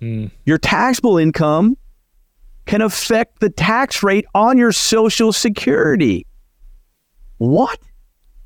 [0.01, 0.29] Mm.
[0.43, 1.77] Your taxable income
[2.65, 6.27] can affect the tax rate on your Social Security.
[7.37, 7.79] What?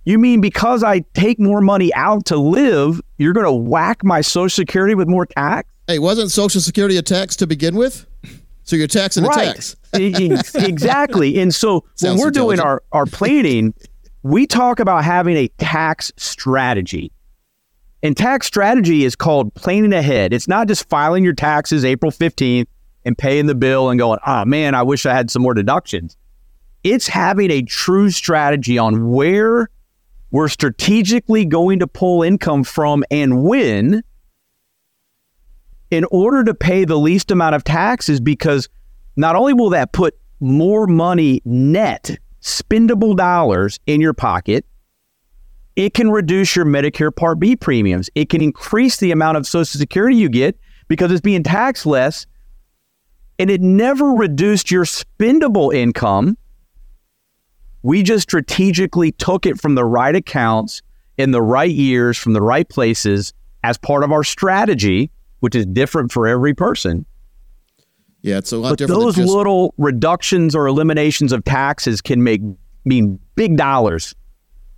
[0.05, 4.21] You mean because I take more money out to live, you're going to whack my
[4.21, 5.67] Social Security with more tax?
[5.87, 8.05] Hey, wasn't Social Security a tax to begin with?
[8.71, 9.53] So you're taxing right.
[9.53, 9.75] tax.
[10.55, 11.41] Exactly.
[11.41, 13.73] And so when we're doing our, our planning,
[14.23, 17.11] we talk about having a tax strategy.
[18.01, 20.31] And tax strategy is called planning ahead.
[20.31, 22.67] It's not just filing your taxes April 15th
[23.03, 26.15] and paying the bill and going, oh man, I wish I had some more deductions.
[26.85, 29.69] It's having a true strategy on where
[30.31, 34.01] we're strategically going to pull income from and when
[35.91, 38.67] in order to pay the least amount of taxes because
[39.15, 44.65] not only will that put more money net spendable dollars in your pocket
[45.75, 48.09] it can reduce your medicare part b premiums.
[48.15, 52.25] It can increase the amount of social security you get because it's being taxed less
[53.39, 56.37] and it never reduced your spendable income.
[57.83, 60.81] We just strategically took it from the right accounts
[61.17, 65.65] in the right years from the right places as part of our strategy which is
[65.67, 67.05] different for every person
[68.21, 69.01] Yeah, it's a lot but different.
[69.01, 72.41] those just, little reductions or eliminations of taxes can make
[72.85, 74.15] mean big dollars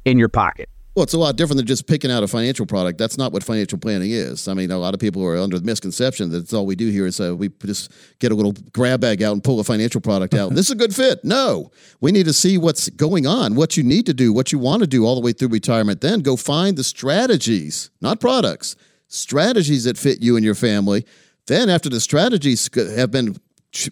[0.06, 0.70] in your pocket.
[0.96, 3.00] Well, it's a lot different than just picking out a financial product.
[3.00, 4.48] That's not what financial planning is.
[4.48, 6.92] I mean, a lot of people are under the misconception that it's all we do
[6.92, 10.02] here is uh, we just get a little grab bag out and pull a financial
[10.02, 10.52] product out.
[10.54, 11.26] this is a good fit.
[11.26, 14.60] No, we need to see what's going on, what you need to do, what you
[14.60, 16.02] want to do all the way through retirement.
[16.02, 18.76] Then go find the strategies, not products,
[19.14, 21.06] strategies that fit you and your family.
[21.48, 23.36] Then, after the strategies have been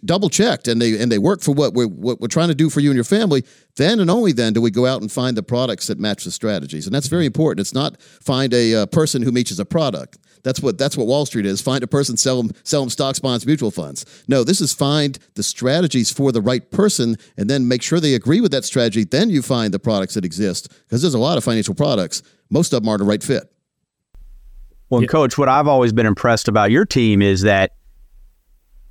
[0.05, 2.69] double checked and they and they work for what we're what we're trying to do
[2.69, 3.43] for you and your family,
[3.75, 6.31] then and only then do we go out and find the products that match the
[6.31, 6.86] strategies.
[6.86, 7.62] And that's very important.
[7.62, 10.17] It's not find a uh, person who matches a product.
[10.43, 11.62] That's what that's what Wall Street is.
[11.62, 14.23] Find a person, sell them, sell them stocks, bonds, mutual funds.
[14.27, 18.15] No, this is find the strategies for the right person, and then make sure they
[18.15, 19.03] agree with that strategy.
[19.03, 22.23] Then you find the products that exist because there's a lot of financial products.
[22.49, 23.51] Most of them are the right fit.
[24.91, 27.71] Well, coach, what I've always been impressed about your team is that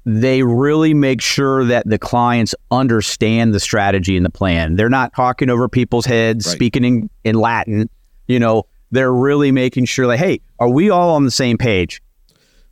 [0.06, 4.76] they really make sure that the clients understand the strategy and the plan.
[4.76, 6.54] They're not talking over people's heads, Right.
[6.54, 7.90] speaking in, in Latin.
[8.26, 12.02] You know, they're really making sure like, hey, are we all on the same page?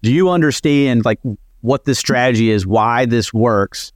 [0.03, 1.21] Do you understand like
[1.61, 3.93] what this strategy is, why this works?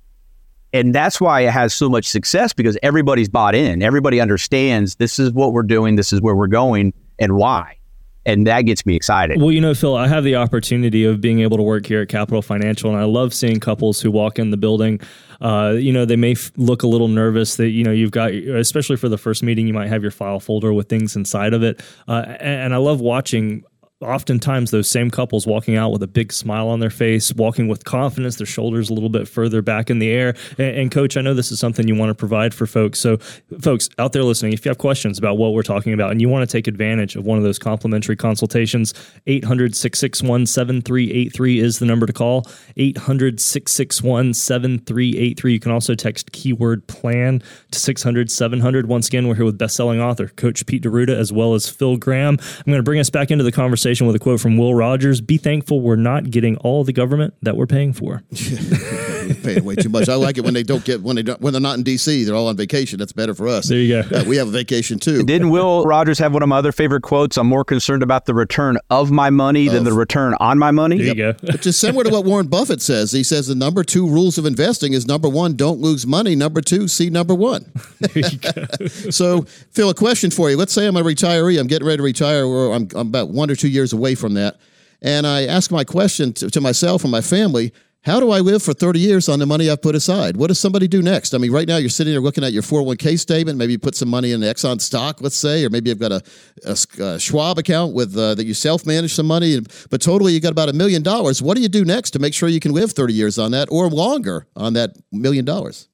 [0.75, 3.83] And that's why it has so much success because everybody's bought in.
[3.83, 7.77] Everybody understands this is what we're doing, this is where we're going, and why.
[8.25, 9.41] And that gets me excited.
[9.41, 12.09] Well, you know, Phil, I have the opportunity of being able to work here at
[12.09, 15.01] Capital Financial, and I love seeing couples who walk in the building.
[15.41, 18.31] Uh, you know, they may f- look a little nervous that you know you've got,
[18.33, 21.65] especially for the first meeting, you might have your file folder with things inside of
[21.65, 23.65] it, uh, and, and I love watching.
[24.03, 27.85] Oftentimes, those same couples walking out with a big smile on their face, walking with
[27.85, 30.35] confidence, their shoulders a little bit further back in the air.
[30.59, 32.99] And, and, coach, I know this is something you want to provide for folks.
[32.99, 33.19] So,
[33.61, 36.29] folks out there listening, if you have questions about what we're talking about and you
[36.29, 38.93] want to take advantage of one of those complimentary consultations,
[39.27, 42.45] 800 661 7383 is the number to call.
[42.77, 45.53] 800 661 7383.
[45.53, 48.87] You can also text keyword plan to 600 700.
[48.87, 52.39] Once again, we're here with best-selling author, Coach Pete D'Arruda, as well as Phil Graham.
[52.41, 55.21] I'm going to bring us back into the conversation with a quote from Will Rogers
[55.21, 58.23] Be thankful we're not getting all the government that we're paying for.
[58.31, 60.09] You're paying way too much.
[60.09, 62.25] I like it when they don't get when they don't, when they're not in D.C.
[62.25, 62.99] They're all on vacation.
[62.99, 63.69] That's better for us.
[63.69, 64.17] There you go.
[64.17, 65.23] Uh, we have a vacation too.
[65.23, 67.37] Didn't Will Rogers have one of my other favorite quotes?
[67.37, 70.99] I'm more concerned about the return of my money than the return on my money.
[70.99, 71.35] There you go.
[71.53, 73.13] Which is similar to what Warren Buffett says.
[73.13, 76.35] He says the number two rules of investing is number one, don't lose money.
[76.37, 77.65] Number two, see number one.
[79.11, 80.57] so, Phil, a question for you.
[80.57, 81.59] Let's say I'm a retiree.
[81.59, 84.35] I'm getting ready to retire, or I'm, I'm about one or two years away from
[84.35, 84.59] that.
[85.01, 87.73] And I ask my question to, to myself and my family
[88.05, 90.37] how do I live for 30 years on the money I've put aside?
[90.37, 91.35] What does somebody do next?
[91.35, 93.59] I mean, right now you're sitting there looking at your 401k statement.
[93.59, 96.21] Maybe you put some money in Exxon stock, let's say, or maybe you've got a,
[96.67, 100.41] a, a Schwab account with uh, that you self manage some money, but totally you
[100.41, 101.41] got about a million dollars.
[101.41, 103.69] What do you do next to make sure you can live 30 years on that
[103.71, 105.89] or longer on that million dollars?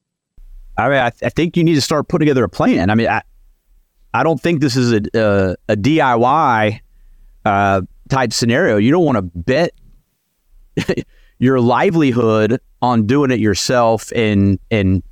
[0.79, 2.89] I mean, I, I think you need to start putting together a plan.
[2.89, 3.21] I mean, I,
[4.15, 6.81] I don't think this is a, a, a DIY
[7.49, 8.77] uh, type scenario.
[8.77, 9.73] You don't want to bet
[11.39, 14.13] your livelihood on doing it yourself.
[14.15, 15.03] And and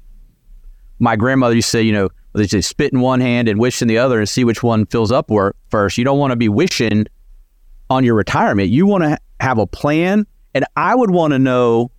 [0.99, 3.81] my grandmother used to say, you know, they say spit in one hand and wish
[3.83, 5.99] in the other and see which one fills up wor- first.
[5.99, 7.07] You don't want to be wishing
[7.89, 8.69] on your retirement.
[8.69, 10.27] You want to have a plan.
[10.55, 11.91] And I would want to know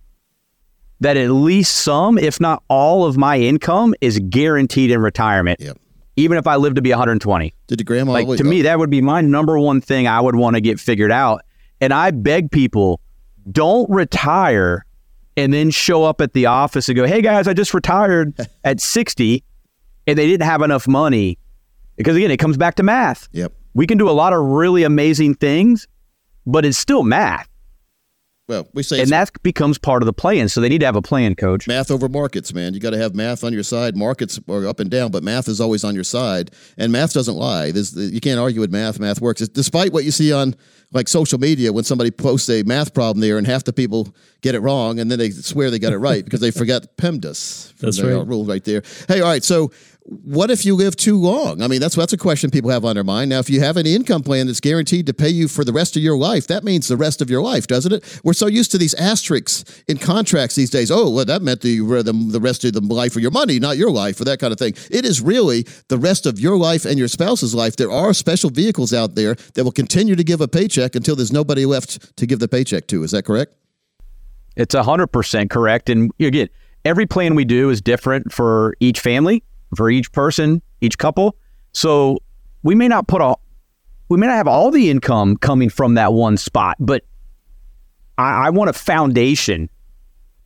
[1.00, 5.60] that at least some, if not all, of my income is guaranteed in retirement.
[5.60, 5.78] Yep.
[6.18, 7.54] Even if I live to be 120.
[7.68, 10.20] Did the grandma like always- to me that would be my number one thing I
[10.20, 11.42] would want to get figured out.
[11.80, 13.00] And I beg people,
[13.50, 14.84] don't retire
[15.36, 18.80] and then show up at the office and go, "Hey guys, I just retired at
[18.80, 19.44] 60."
[20.06, 21.38] And they didn't have enough money.
[21.96, 23.28] Because again, it comes back to math.
[23.32, 23.52] Yep.
[23.74, 25.86] We can do a lot of really amazing things,
[26.46, 27.47] but it's still math.
[28.48, 30.48] Well, we say And that becomes part of the plan.
[30.48, 31.68] So they need to have a plan, coach.
[31.68, 32.72] math over markets, man.
[32.72, 33.94] You got to have math on your side.
[33.94, 37.36] Markets are up and down, but math is always on your side, and math doesn't
[37.36, 37.70] lie.
[37.72, 38.98] There's, you can't argue with math.
[38.98, 40.54] Math works, despite what you see on
[40.92, 44.54] like social media when somebody posts a math problem there, and half the people get
[44.54, 47.74] it wrong, and then they swear they got it right because they forgot PEMDAS.
[47.74, 48.26] from That's right.
[48.26, 48.82] rule right there.
[49.08, 49.70] Hey, all right, so.
[50.10, 51.60] What if you live too long?
[51.60, 53.28] I mean, that's that's a question people have on their mind.
[53.28, 55.98] Now, if you have an income plan that's guaranteed to pay you for the rest
[55.98, 58.20] of your life, that means the rest of your life, doesn't it?
[58.24, 60.90] We're so used to these asterisks in contracts these days.
[60.90, 63.76] Oh, well, that meant the the, the rest of the life of your money, not
[63.76, 64.72] your life, or that kind of thing.
[64.90, 67.76] It is really the rest of your life and your spouse's life.
[67.76, 71.32] There are special vehicles out there that will continue to give a paycheck until there's
[71.32, 73.02] nobody left to give the paycheck to.
[73.02, 73.54] Is that correct?
[74.56, 75.90] It's 100% correct.
[75.90, 76.48] And again,
[76.84, 79.44] every plan we do is different for each family,
[79.76, 81.36] for each person, each couple.
[81.72, 82.18] So
[82.62, 83.40] we may not put all,
[84.08, 87.04] we may not have all the income coming from that one spot, but
[88.16, 89.68] I, I want a foundation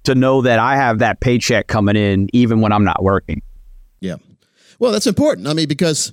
[0.05, 3.43] to know that I have that paycheck coming in even when I'm not working.
[4.01, 4.17] Yeah.
[4.79, 5.47] Well, that's important.
[5.47, 6.13] I mean, because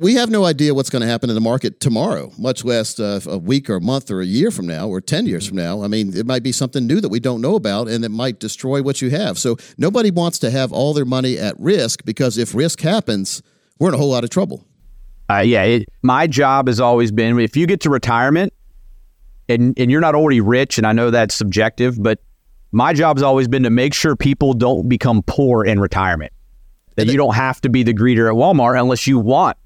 [0.00, 3.20] we have no idea what's going to happen in the market tomorrow, much less uh,
[3.26, 5.84] a week or a month or a year from now or 10 years from now.
[5.84, 8.40] I mean, it might be something new that we don't know about and it might
[8.40, 9.38] destroy what you have.
[9.38, 13.42] So nobody wants to have all their money at risk because if risk happens,
[13.78, 14.64] we're in a whole lot of trouble.
[15.28, 18.54] Uh, yeah, it, my job has always been if you get to retirement
[19.50, 22.20] and, and you're not already rich, and I know that's subjective, but
[22.72, 26.32] My job's always been to make sure people don't become poor in retirement.
[26.94, 29.56] That you don't have to be the greeter at Walmart unless you want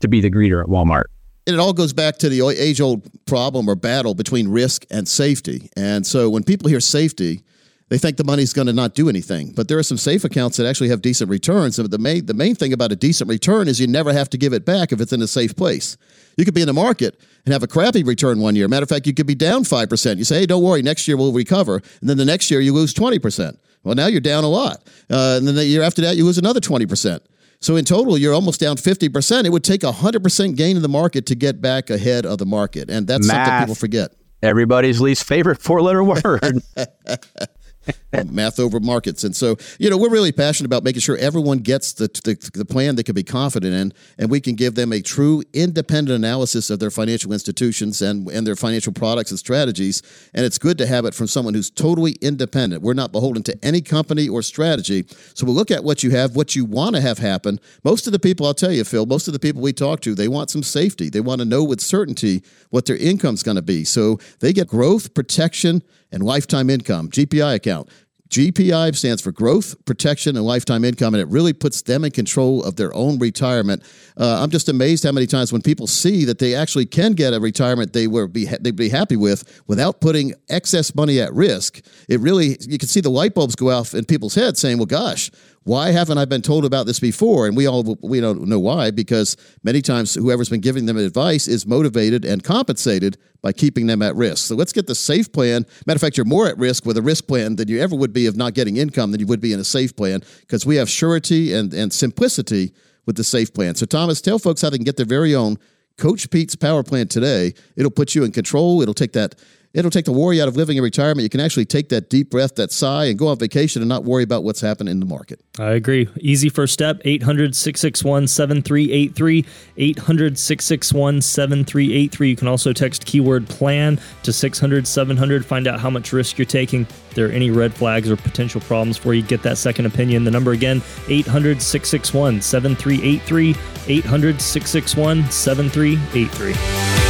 [0.00, 1.04] to be the greeter at Walmart.
[1.46, 5.08] And it all goes back to the age old problem or battle between risk and
[5.08, 5.70] safety.
[5.76, 7.42] And so when people hear safety,
[7.88, 9.52] they think the money's going to not do anything.
[9.52, 11.76] But there are some safe accounts that actually have decent returns.
[11.78, 14.38] And the main, the main thing about a decent return is you never have to
[14.38, 15.96] give it back if it's in a safe place.
[16.36, 18.68] You could be in the market and have a crappy return one year.
[18.68, 20.16] Matter of fact, you could be down 5%.
[20.18, 21.82] You say, hey, don't worry, next year we'll recover.
[22.00, 23.56] And then the next year you lose 20%.
[23.82, 24.86] Well, now you're down a lot.
[25.10, 27.20] Uh, and then the year after that, you lose another 20%.
[27.60, 29.44] So in total, you're almost down 50%.
[29.44, 32.46] It would take a 100% gain in the market to get back ahead of the
[32.46, 32.88] market.
[32.90, 34.12] And that's something people forget.
[34.42, 36.62] Everybody's least favorite four letter word.
[38.26, 39.24] math over markets.
[39.24, 42.64] And so, you know, we're really passionate about making sure everyone gets the, the, the
[42.64, 46.70] plan they can be confident in, and we can give them a true independent analysis
[46.70, 50.02] of their financial institutions and, and their financial products and strategies.
[50.34, 52.82] And it's good to have it from someone who's totally independent.
[52.82, 55.06] We're not beholden to any company or strategy.
[55.34, 57.60] So we'll look at what you have, what you want to have happen.
[57.84, 60.14] Most of the people, I'll tell you, Phil, most of the people we talk to,
[60.14, 61.08] they want some safety.
[61.08, 63.84] They want to know with certainty what their income's going to be.
[63.84, 67.88] So they get growth, protection, and lifetime income, GPI account.
[68.30, 72.62] GPI stands for growth, protection, and lifetime income, and it really puts them in control
[72.62, 73.82] of their own retirement.
[74.16, 77.34] Uh, I'm just amazed how many times when people see that they actually can get
[77.34, 81.84] a retirement they were be they'd be happy with without putting excess money at risk.
[82.08, 84.86] It really you can see the light bulbs go off in people's heads, saying, "Well,
[84.86, 85.30] gosh."
[85.64, 87.46] Why haven't I been told about this before?
[87.46, 91.46] And we all we don't know why because many times whoever's been giving them advice
[91.48, 94.46] is motivated and compensated by keeping them at risk.
[94.46, 95.66] So let's get the safe plan.
[95.86, 98.12] Matter of fact, you're more at risk with a risk plan than you ever would
[98.12, 100.76] be of not getting income than you would be in a safe plan because we
[100.76, 102.72] have surety and, and simplicity
[103.04, 103.74] with the safe plan.
[103.74, 105.58] So Thomas, tell folks how they can get their very own
[105.98, 107.52] Coach Pete's Power Plan today.
[107.76, 108.80] It'll put you in control.
[108.80, 109.34] It'll take that
[109.72, 111.22] It'll take the worry out of living in retirement.
[111.22, 114.02] You can actually take that deep breath, that sigh, and go on vacation and not
[114.02, 115.40] worry about what's happening in the market.
[115.60, 116.08] I agree.
[116.18, 119.44] Easy first step 800 661 7383.
[119.76, 122.30] 800 661 7383.
[122.30, 125.46] You can also text keyword plan to 600 700.
[125.46, 126.82] Find out how much risk you're taking.
[126.82, 130.24] If there are any red flags or potential problems for you, get that second opinion.
[130.24, 133.54] The number again 800 661 7383.
[133.86, 137.09] 800 661 7383.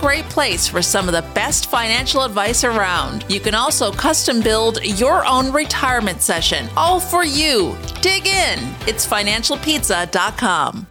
[0.01, 3.23] great place for some of the best financial advice around.
[3.29, 7.77] You can also custom build your own retirement session, all for you.
[8.01, 8.59] Dig in.
[8.87, 10.87] It's financialpizza.com.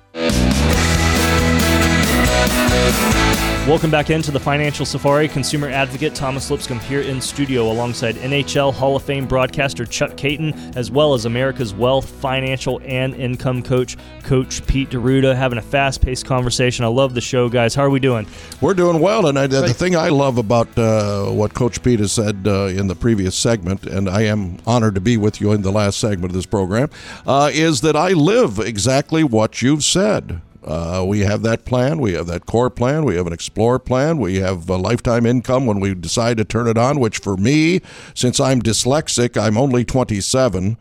[3.71, 5.29] Welcome back into the Financial Safari.
[5.29, 10.75] Consumer advocate Thomas Lipscomb here in studio alongside NHL Hall of Fame broadcaster Chuck Kaiton,
[10.77, 15.37] as well as America's Wealth, Financial, and Income Coach, Coach Pete D'Arruda.
[15.37, 16.85] Having a fast paced conversation.
[16.85, 17.75] I love the show, guys.
[17.75, 18.27] How are we doing?
[18.61, 22.11] We're doing well, and I, the thing I love about uh, what Coach Pete has
[22.11, 25.63] said uh, in the previous segment, and I am honored to be with you in
[25.63, 26.91] the last segment of this program,
[27.25, 30.41] uh, is that I live exactly what you've said.
[30.65, 32.01] Uh, we have that plan.
[32.01, 33.05] We have that core plan.
[33.05, 34.19] We have an explore plan.
[34.19, 37.81] We have a lifetime income when we decide to turn it on, which for me,
[38.15, 40.77] since I'm dyslexic, I'm only 27.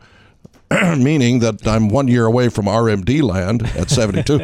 [0.98, 4.40] meaning that I'm one year away from RMD land at 72.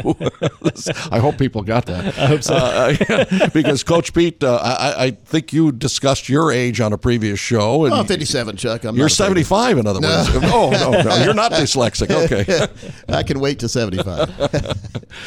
[1.13, 2.19] I hope people got that.
[2.19, 2.55] I hope so.
[2.57, 7.39] Uh, because Coach Pete, uh, I, I, think you discussed your age on a previous
[7.39, 7.85] show.
[7.85, 8.83] And oh, 57, Chuck.
[8.85, 10.09] I'm you're 75, in other no.
[10.09, 10.31] words.
[10.53, 11.17] oh, no, no.
[11.25, 12.07] You're not dyslexic.
[12.27, 12.67] Okay.
[13.09, 14.31] I can wait to 75.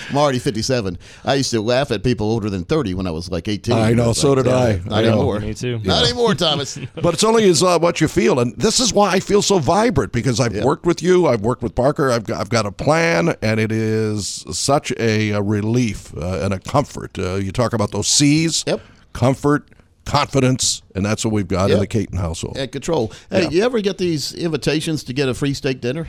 [0.09, 0.97] I'm already 57.
[1.23, 3.73] I used to laugh at people older than 30 when I was like 18.
[3.75, 4.11] I know.
[4.11, 4.81] So like, did I.
[4.85, 5.39] Not I anymore.
[5.39, 5.79] Me too.
[5.83, 6.79] Not anymore, Thomas.
[6.95, 8.39] but it's only as uh, what you feel.
[8.39, 10.65] And this is why I feel so vibrant because I've Yeah.
[10.65, 11.27] worked with you.
[11.27, 12.11] I've worked with Parker.
[12.11, 16.53] I've got, I've got a plan, and it is such a, a relief uh, and
[16.53, 17.17] a comfort.
[17.17, 18.81] Uh, you talk about those C's Yep.
[19.13, 19.69] comfort,
[20.05, 22.57] confidence, and that's what we've got in the Kaiton household.
[22.57, 23.11] At control.
[23.29, 23.49] Hey, Yeah.
[23.49, 26.07] you ever get these invitations to get a free steak dinner?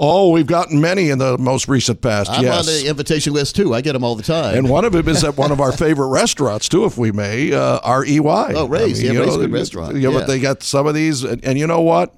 [0.00, 2.30] Oh, we've gotten many in the most recent past.
[2.30, 2.60] I'm yes.
[2.60, 3.74] on the invitation list too.
[3.74, 4.54] I get them all the time.
[4.56, 7.52] and one of them is at one of our favorite restaurants too, if we may,
[7.52, 8.20] uh, REY.
[8.20, 9.02] Oh, Ray's.
[9.02, 9.96] Yeah, you Ray's a know, good restaurant.
[9.96, 10.18] Yeah, Yeah.
[10.20, 12.14] but they got some of these, and, and you know what?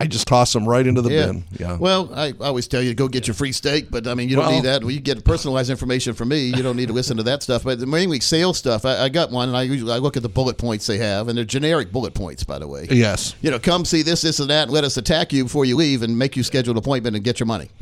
[0.00, 1.26] I just toss them right into the Yeah.
[1.26, 1.44] bin.
[1.58, 1.76] Yeah.
[1.78, 4.34] Well, I, always tell you to go get your free steak, but I mean, you
[4.34, 4.82] don't Well- need that.
[4.82, 6.46] Well, you get personalized information from me.
[6.46, 7.62] You don't need to listen to that stuff.
[7.62, 10.24] But the mainly sales stuff, I, I got one, and I usually I look at
[10.24, 12.88] the bullet points they have, and they're generic bullet points, by the way.
[12.90, 13.34] Yes.
[13.40, 15.76] You know, come see this, this, and that, and let us attack you before you
[15.76, 17.70] leave, and make you schedule an appointment and get your money.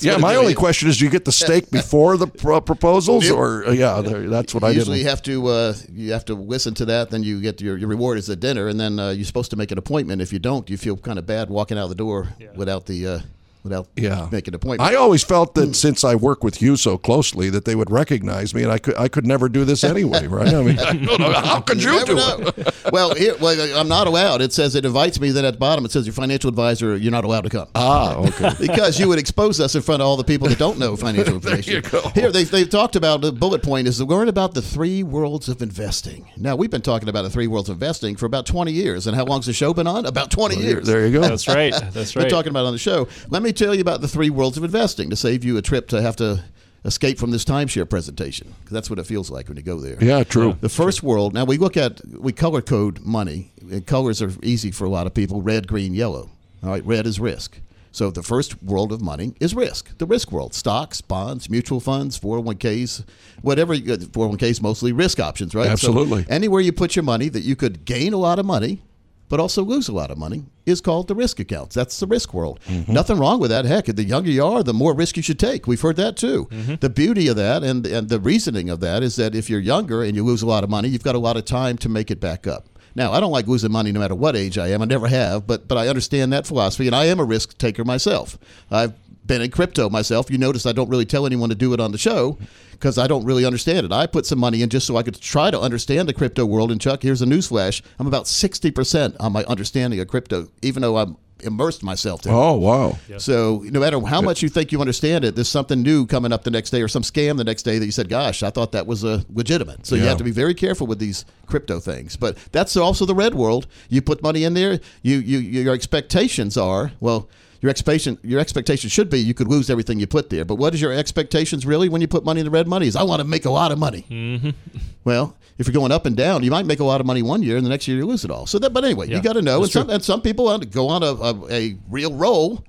[0.00, 0.58] Yeah, my only is.
[0.58, 3.34] question is: Do you get the steak before the pro- proposals, Yep.
[3.36, 6.74] or uh, yeah, that's what I You usually have to uh, you have to listen
[6.74, 7.10] to that.
[7.10, 9.56] Then you get your, your reward is at dinner, and then uh, you're supposed to
[9.56, 10.20] make an appointment.
[10.20, 13.20] If you don't, you feel kind of bad walking out the door without the uh,
[13.62, 14.28] without Yeah.
[14.32, 14.90] making an appointment.
[14.90, 18.54] I always felt that since I work with you so closely, that they would recognize
[18.54, 20.52] me, and I could I could never do this anyway, right?
[20.52, 22.36] I mean, I don't know, how could you, never do know.
[22.56, 22.74] it?
[22.92, 24.42] well, here, well, I'm not allowed.
[24.42, 25.30] It says it invites me.
[25.30, 26.96] Then at the bottom, it says your financial advisor.
[26.96, 27.68] You're not allowed to come.
[27.74, 28.50] Ah, okay.
[28.60, 31.38] because you would expose us in front of all the people that don't know financial
[31.40, 31.74] There information.
[31.74, 32.08] you go.
[32.10, 35.48] Here, they've, they've talked about the bullet point is to learn about the three worlds
[35.48, 36.28] of investing.
[36.36, 39.06] Now, we've been talking about the three worlds of investing for about 20 years.
[39.06, 40.06] And how long's the show been on?
[40.06, 40.86] About 20 Well, years.
[40.86, 41.20] there you go.
[41.20, 41.72] That's right.
[41.92, 42.24] That's right.
[42.24, 43.08] We're talking about it on the show.
[43.28, 45.88] Let me tell you about the three worlds of investing to save you a trip
[45.88, 46.44] to have to
[46.84, 49.96] escape from this timeshare presentation because that's what it feels like when you go there.
[50.02, 50.56] Yeah, true.
[50.60, 51.32] The first world.
[51.32, 53.50] Now we look at we color code money.
[53.70, 56.30] And colors are easy for a lot of people: red, green, yellow.
[56.62, 57.60] All right, red is risk.
[57.94, 59.96] So the first world of money is risk.
[59.98, 63.04] The risk world: stocks, bonds, mutual funds, 401ks,
[63.42, 63.72] whatever.
[63.74, 65.66] Uh, you- 401ks mostly risk options, right?
[65.66, 66.26] So Absolutely.
[66.28, 68.82] anywhere you put your money that you could gain a lot of money,
[69.28, 71.74] but also lose a lot of money, is called the risk accounts.
[71.74, 72.60] That's the risk world.
[72.68, 72.92] Mm-hmm.
[72.92, 73.64] Nothing wrong with that.
[73.64, 75.66] Heck, the younger you are, the more risk you should take.
[75.66, 76.46] We've heard that too.
[76.50, 76.74] Mm-hmm.
[76.76, 80.02] The beauty of that and, and the reasoning of that is that if you're younger
[80.02, 82.10] and you lose a lot of money, you've got a lot of time to make
[82.10, 82.68] it back up.
[82.94, 84.82] Now, I don't like losing money no matter what age I am.
[84.82, 87.84] I never have, but but I understand that philosophy, and I am a risk taker
[87.84, 88.36] myself.
[88.70, 88.92] I've
[89.26, 90.30] been in crypto myself.
[90.30, 92.38] You notice I don't really tell anyone to do it on the show
[92.72, 93.92] because I don't really understand it.
[93.92, 96.70] I put some money in just so I could try to understand the crypto world.
[96.70, 100.82] And Chuck, here's a newsflash: I'm about sixty percent on my understanding of crypto, even
[100.82, 102.34] though I'm immersed myself in it.
[102.34, 102.98] Oh wow.
[103.18, 106.44] So no matter how much you think you understand it, there's something new coming up
[106.44, 108.72] the next day or some scam the next day that you said, "Gosh, I thought
[108.72, 112.16] that was uh, legitimate." So you have to be very careful with these crypto things.
[112.16, 113.66] But that's also the red world.
[113.88, 117.28] You put money in there, you you your expectations are well.
[117.62, 120.44] Your expectation, your expectation should be you could lose everything you put there.
[120.44, 122.88] But what is your expectations really when you put money in the red money?
[122.88, 124.04] Is I want to make a lot of money.
[124.10, 124.50] Mm-hmm.
[125.04, 127.42] Well, if you're going up and down, you might make a lot of money one
[127.42, 128.46] year, and the next year you lose it all.
[128.46, 129.62] So that, but anyway, Yeah, you got to know.
[129.64, 132.64] And some, and some people want to go on a, a, a real roll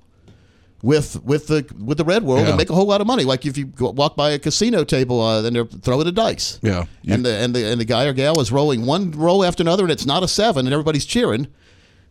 [0.82, 2.48] with with the with the red world Yeah.
[2.48, 3.22] and make a whole lot of money.
[3.24, 6.58] Like if you go, walk by a casino table, uh, then they're throwing the dice.
[6.62, 6.84] Yeah.
[7.08, 9.84] and the and the and the guy or gal is rolling one roll after another,
[9.84, 11.46] and it's not a seven, and everybody's cheering.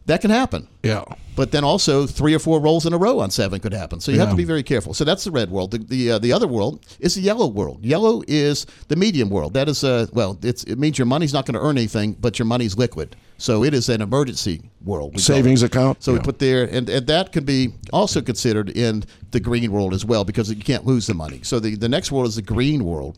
[0.06, 0.68] That can happen.
[0.84, 1.04] Yeah.
[1.36, 3.99] But then also three or four rolls in a row on seven could happen.
[3.99, 4.93] So you have to be very careful.
[4.93, 5.72] So that's the red world.
[5.72, 7.84] The the, uh, the other world is the yellow world.
[7.84, 9.54] Yellow is the medium world.
[9.54, 12.38] That is uh well, it's it means your money's not going to earn anything, but
[12.38, 13.16] your money's liquid.
[13.38, 15.20] So it is an emergency world.
[15.20, 16.04] Savings account?
[16.04, 19.93] So we put there, and, and that could be also considered in the green world
[19.93, 21.41] as well because you can't lose the money.
[21.43, 23.18] So the, the next world is the green world.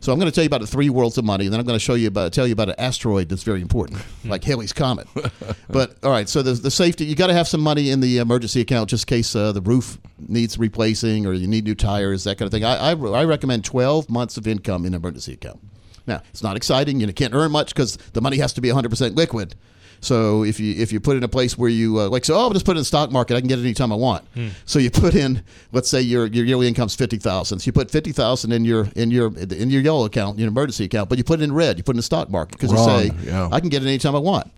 [0.00, 1.66] So I'm going to tell you about the three worlds of money, and then I'm
[1.66, 4.72] going to show you about tell you about an asteroid that's very important, like Halley's
[4.72, 5.06] comet.
[5.68, 8.18] but all right, so the, the safety you got to have some money in the
[8.18, 12.24] emergency account just in case uh, the roof needs replacing or you need new tires,
[12.24, 12.64] that kind of thing.
[12.64, 15.60] I, I, I recommend 12 months of income in an emergency account.
[16.06, 18.70] Now it's not exciting, and you can't earn much because the money has to be
[18.70, 19.54] 100% liquid.
[20.02, 22.34] So if you if you put it in a place where you uh, like, so
[22.34, 23.94] oh, I'll just put it in the stock market, I can get it anytime I
[23.96, 24.24] want.
[24.66, 27.60] So you put in, let's say your your yearly income's fifty thousand.
[27.60, 30.84] So you put fifty thousand in your in your in your yellow account, your emergency
[30.84, 31.78] account, but you put it in red.
[31.78, 33.48] You put it in the stock market because you say, yeah.
[33.52, 34.52] I can get it anytime I want.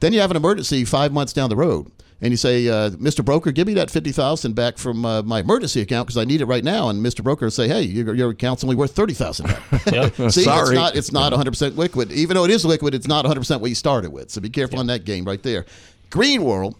[0.00, 1.90] Then you have an emergency five months down the road,
[2.20, 3.24] and you say, uh, Mr.
[3.24, 6.40] Broker, give me that fifty thousand back from uh, my emergency account because I need
[6.40, 6.88] it right now.
[6.88, 7.22] And Mr.
[7.22, 9.48] Broker will say, Hey, your, your account's only worth thirty thousand.
[9.50, 10.74] See, it's Sorry.
[10.74, 12.10] not it's not 100 percent liquid.
[12.12, 14.30] Even though it is liquid, it's not 100 percent what you started with.
[14.30, 15.66] So be careful on that game right there.
[16.10, 16.76] Green world,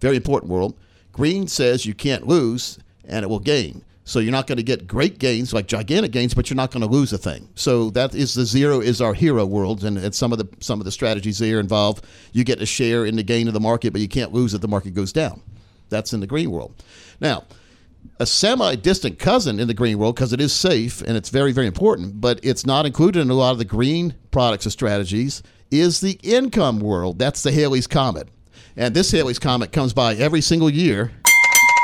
[0.00, 0.74] very important world.
[1.12, 3.82] Green says you can't lose and it will gain.
[4.08, 6.80] So you're not going to get great gains, like gigantic gains, but you're not going
[6.80, 7.46] to lose a thing.
[7.56, 10.80] So that is the zero is our hero world, and, and some of the some
[10.80, 12.00] of the strategies there involve
[12.32, 14.62] you get a share in the gain of the market, but you can't lose if
[14.62, 15.42] the market goes down.
[15.90, 16.82] That's in the green world.
[17.20, 17.44] Now,
[18.18, 21.66] a semi-distant cousin in the green world because it is safe and it's very very
[21.66, 26.00] important but it's not included in a lot of the green products or strategies is
[26.00, 28.28] the income world that's the Halley's comet
[28.76, 31.10] and this Halley's comet comes by every single year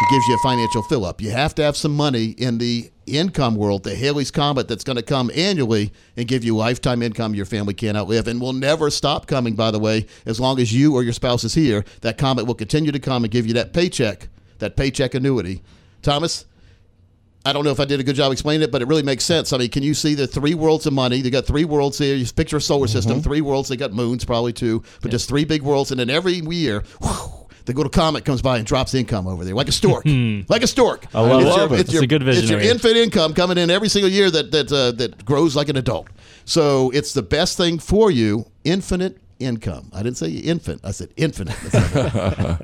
[0.02, 2.90] it gives you a financial fill up you have to have some money in the
[3.06, 7.34] income world the Halley's comet that's going to come annually and give you lifetime income
[7.34, 10.72] your family can't outlive and will never stop coming by the way as long as
[10.72, 13.54] you or your spouse is here that comet will continue to come and give you
[13.54, 14.28] that paycheck
[14.58, 15.62] that paycheck annuity
[16.02, 16.46] thomas
[17.46, 19.22] I don't know if I did a good job explaining it, but it really makes
[19.22, 19.52] sense.
[19.52, 21.20] I mean, can you see the three worlds of money?
[21.20, 22.16] They got three worlds here.
[22.16, 23.22] You picture a solar system, mm-hmm.
[23.22, 23.68] three worlds.
[23.68, 25.90] They got moons probably too, but just three big worlds.
[25.90, 27.33] And then every year, whew,
[27.66, 30.04] the little comet comes by and drops income over there, like a stork,
[30.48, 31.06] like a stork.
[31.14, 31.56] I love it's it.
[31.56, 32.42] Your, It's it's, your, a good vision.
[32.42, 32.74] It's your visionary.
[32.74, 36.08] infant income coming in every single year that that uh, that grows like an adult.
[36.44, 38.46] So it's the best thing for you.
[38.64, 39.90] Infinite income.
[39.92, 40.80] I didn't say infant.
[40.84, 41.56] I said infinite.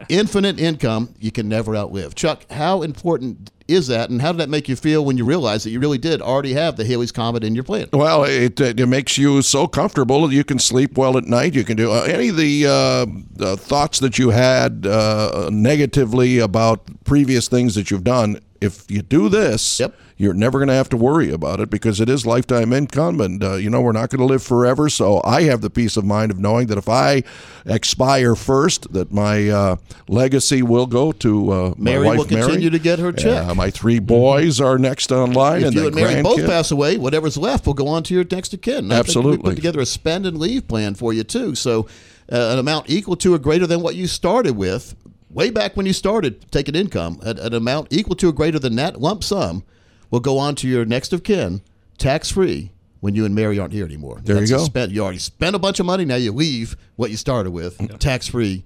[0.08, 2.14] infinite income you can never outlive.
[2.14, 5.64] Chuck, how important is that, and how did that make you feel when you realized
[5.64, 7.88] that you really did already have the Halley's Comet in your plan?
[7.92, 11.54] Well, it, it makes you so comfortable that you can sleep well at night.
[11.54, 13.06] You can do uh, any of the uh,
[13.44, 18.40] uh, thoughts that you had uh, negatively about previous things that you've done.
[18.60, 19.80] If you do this,
[20.20, 23.42] you're never going to have to worry about it because it is lifetime income, and
[23.42, 24.90] uh, you know we're not going to live forever.
[24.90, 27.22] So I have the peace of mind of knowing that if I
[27.64, 29.76] expire first, that my uh,
[30.08, 32.70] legacy will go to uh, my Mary wife will continue Mary.
[32.70, 33.46] to get her check.
[33.46, 36.98] Yeah, my three boys are next online, If and you and Mary both pass away,
[36.98, 38.74] whatever's left will go on to your next of kin.
[38.74, 39.50] Think we Absolutely.
[39.50, 41.54] put together a spend and leave plan for you too.
[41.54, 41.88] So
[42.30, 44.94] uh, an amount equal to or greater than what you started with,
[45.30, 49.00] way back when you started taking income, an amount equal to or greater than that
[49.00, 49.64] lump sum
[50.10, 51.62] will go on to your next of kin,
[51.98, 52.72] tax free.
[53.00, 54.64] When you and Mary aren't here anymore, There you That's a go.
[54.64, 56.04] Spend, you already spent a bunch of money.
[56.04, 57.96] Now you leave what you started with, mm-hmm.
[57.96, 58.62] tax free.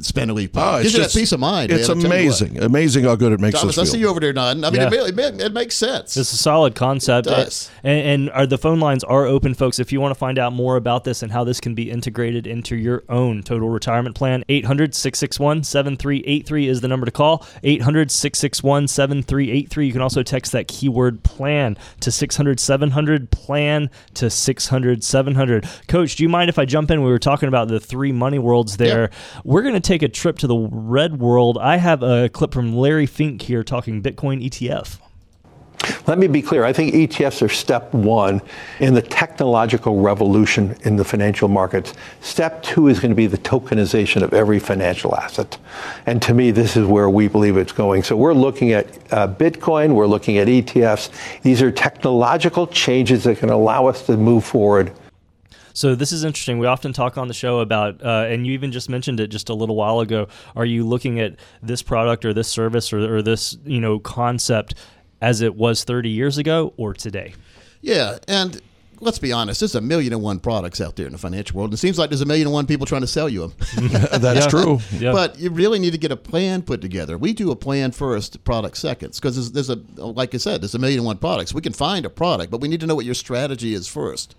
[0.00, 0.50] Spend and leave.
[0.50, 0.74] Oh, plan.
[0.76, 1.72] it's Gives you just- that peace of mind.
[1.72, 2.16] It's man, I tell you what.
[2.16, 3.92] amazing, amazing how good it makes Thomas, us I feel.
[3.92, 4.64] see you over there nodding.
[4.64, 4.88] I mean, Yeah.
[5.04, 6.16] it, it, it makes sense.
[6.16, 7.26] It's a solid concept.
[7.26, 7.70] It does.
[7.84, 9.78] Uh, and, and are the phone lines are open, folks.
[9.80, 12.46] If you want to find out more about this and how this can be integrated
[12.46, 17.44] into your own total retirement plan, 800 661 7383 is the number to call.
[17.64, 19.86] 800 661 7383.
[19.86, 25.66] You can also text that keyword plan to 600 700, plan to 600 700.
[25.88, 27.02] Coach, do you mind if I jump in?
[27.02, 29.10] We were talking about the three money worlds there.
[29.44, 31.58] We're going to take a trip to the red world.
[31.58, 34.98] I have a clip from Larry Fink here talking Bitcoin ETF.
[36.06, 36.64] Let me be clear.
[36.64, 38.42] I think ETFs are step one
[38.80, 41.94] in the technological revolution in the financial markets.
[42.20, 45.56] Step two is going to be the tokenization of every financial asset.
[46.06, 48.02] And to me, this is where we believe it's going.
[48.02, 51.10] So we're looking at uh, Bitcoin, we're looking at ETFs.
[51.42, 54.92] These are technological changes that can allow us to move forward
[55.72, 56.58] So this is interesting.
[56.58, 59.48] We often talk on the show about, uh, and you even just mentioned it just
[59.48, 60.28] a little while ago.
[60.56, 64.74] Are you looking at this product or this service or, or this you know concept
[65.20, 67.34] as it was 30 years ago or today?
[67.82, 68.60] Yeah, and
[69.00, 71.70] let's be honest, there's a million and one products out there in the financial world.
[71.70, 73.54] And it seems like there's a million and one people trying to sell you them.
[74.20, 74.78] That's true.
[74.92, 75.12] Yeah.
[75.12, 77.16] But you really need to get a plan put together.
[77.16, 80.74] We do a plan first, product seconds, because there's, there's a like I said, there's
[80.74, 81.54] a million and one products.
[81.54, 84.36] We can find a product, but we need to know what your strategy is first.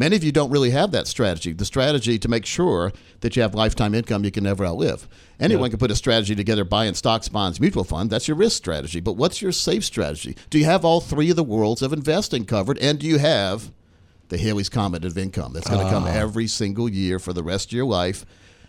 [0.00, 1.52] Many of you don't really have that strategy.
[1.52, 2.90] The strategy to make sure
[3.20, 5.06] that you have lifetime income you can never outlive.
[5.38, 8.08] Anyone can put a strategy together buying stocks, bonds, mutual fund.
[8.08, 9.00] That's your risk strategy.
[9.00, 10.36] But what's your safe strategy?
[10.48, 12.78] Do you have all three of the worlds of investing covered?
[12.78, 13.70] And do you have
[14.30, 16.12] the Halley's Comet of income that's going to come Ah.
[16.12, 18.24] every single year for the rest of your life?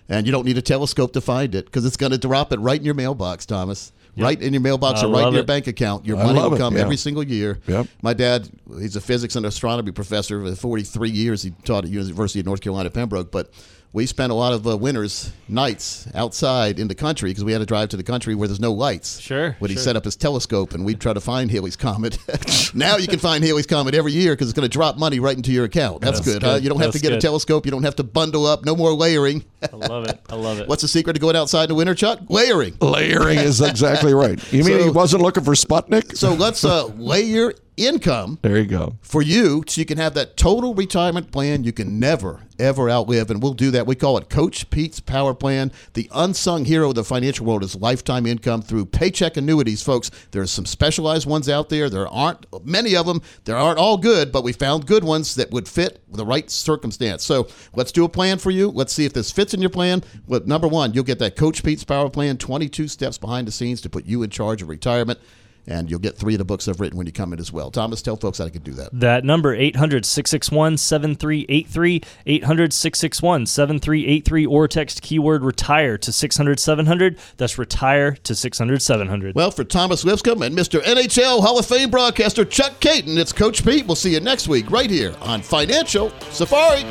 [0.09, 2.59] And you don't need a telescope to find it because it's going to drop it
[2.59, 3.93] right in your mailbox, Thomas.
[4.17, 5.47] Right in your mailbox I or right in your it.
[5.47, 6.05] bank account.
[6.05, 6.81] Your I money will come yeah.
[6.81, 7.59] every single year.
[7.67, 7.87] Yep.
[8.01, 8.49] My dad,
[8.79, 11.43] he's a physics and astronomy professor for 43 years.
[11.43, 13.31] He taught at University of North Carolina, Pembroke.
[13.31, 13.51] But
[13.93, 17.59] we spent a lot of uh, winters, nights outside in the country because we had
[17.59, 19.19] to drive to the country where there's no lights.
[19.19, 22.17] Sure, When he set up his telescope and we'd try to find Halley's Comet.
[22.73, 25.35] now you can find Halley's Comet every year because it's going to drop money right
[25.35, 26.01] into your account.
[26.01, 26.59] That's, That's good, huh?
[26.61, 27.65] You don't have to That's get a telescope.
[27.65, 28.63] You don't have to bundle up.
[28.63, 29.43] No more layering.
[29.61, 30.21] I love it.
[30.29, 30.67] I love it.
[30.69, 32.19] What's the secret to going outside in the winter, Chuck?
[32.29, 32.77] Layering.
[32.79, 34.41] Layering is exactly right.
[34.53, 36.15] You mean So- he wasn't looking for Sputnik?
[36.15, 38.95] So let's uh, lay your income there you go.
[39.01, 43.29] for you so you can have that total retirement plan you can never ever outlive
[43.31, 43.87] and we'll do that.
[43.87, 45.71] We call it coach pete's power plan.
[45.93, 50.11] The unsung hero of the financial world is lifetime income through paycheck annuities folks.
[50.31, 51.89] There's some specialized ones out there.
[51.89, 53.21] There aren't many of them.
[53.45, 57.23] There aren't all good but we found good ones that would fit the right circumstance.
[57.23, 58.69] So let's do a plan for you.
[58.69, 60.03] Let's see if this fits in your plan.
[60.27, 63.81] Well, number one you'll get that coach pete's power plan 22 steps behind the scenes
[63.81, 65.19] to put you in charge of retirement
[65.67, 67.71] and you'll get three of the books I've written when you come in as well.
[67.71, 68.89] Thomas, tell folks how they can do that.
[68.93, 77.17] That number 800 661 7383 800 661 7383 or text keyword retire to 600 700
[77.37, 80.81] that's retire to 600 700 Well, for Thomas Lipscomb and Mr.
[80.81, 83.85] NHL Hall of Fame broadcaster Chuck Kaiton, it's Coach Pete.
[83.85, 86.83] We'll see you next week right here on Financial Safari.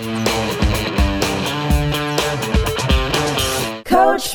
[3.84, 4.34] Coach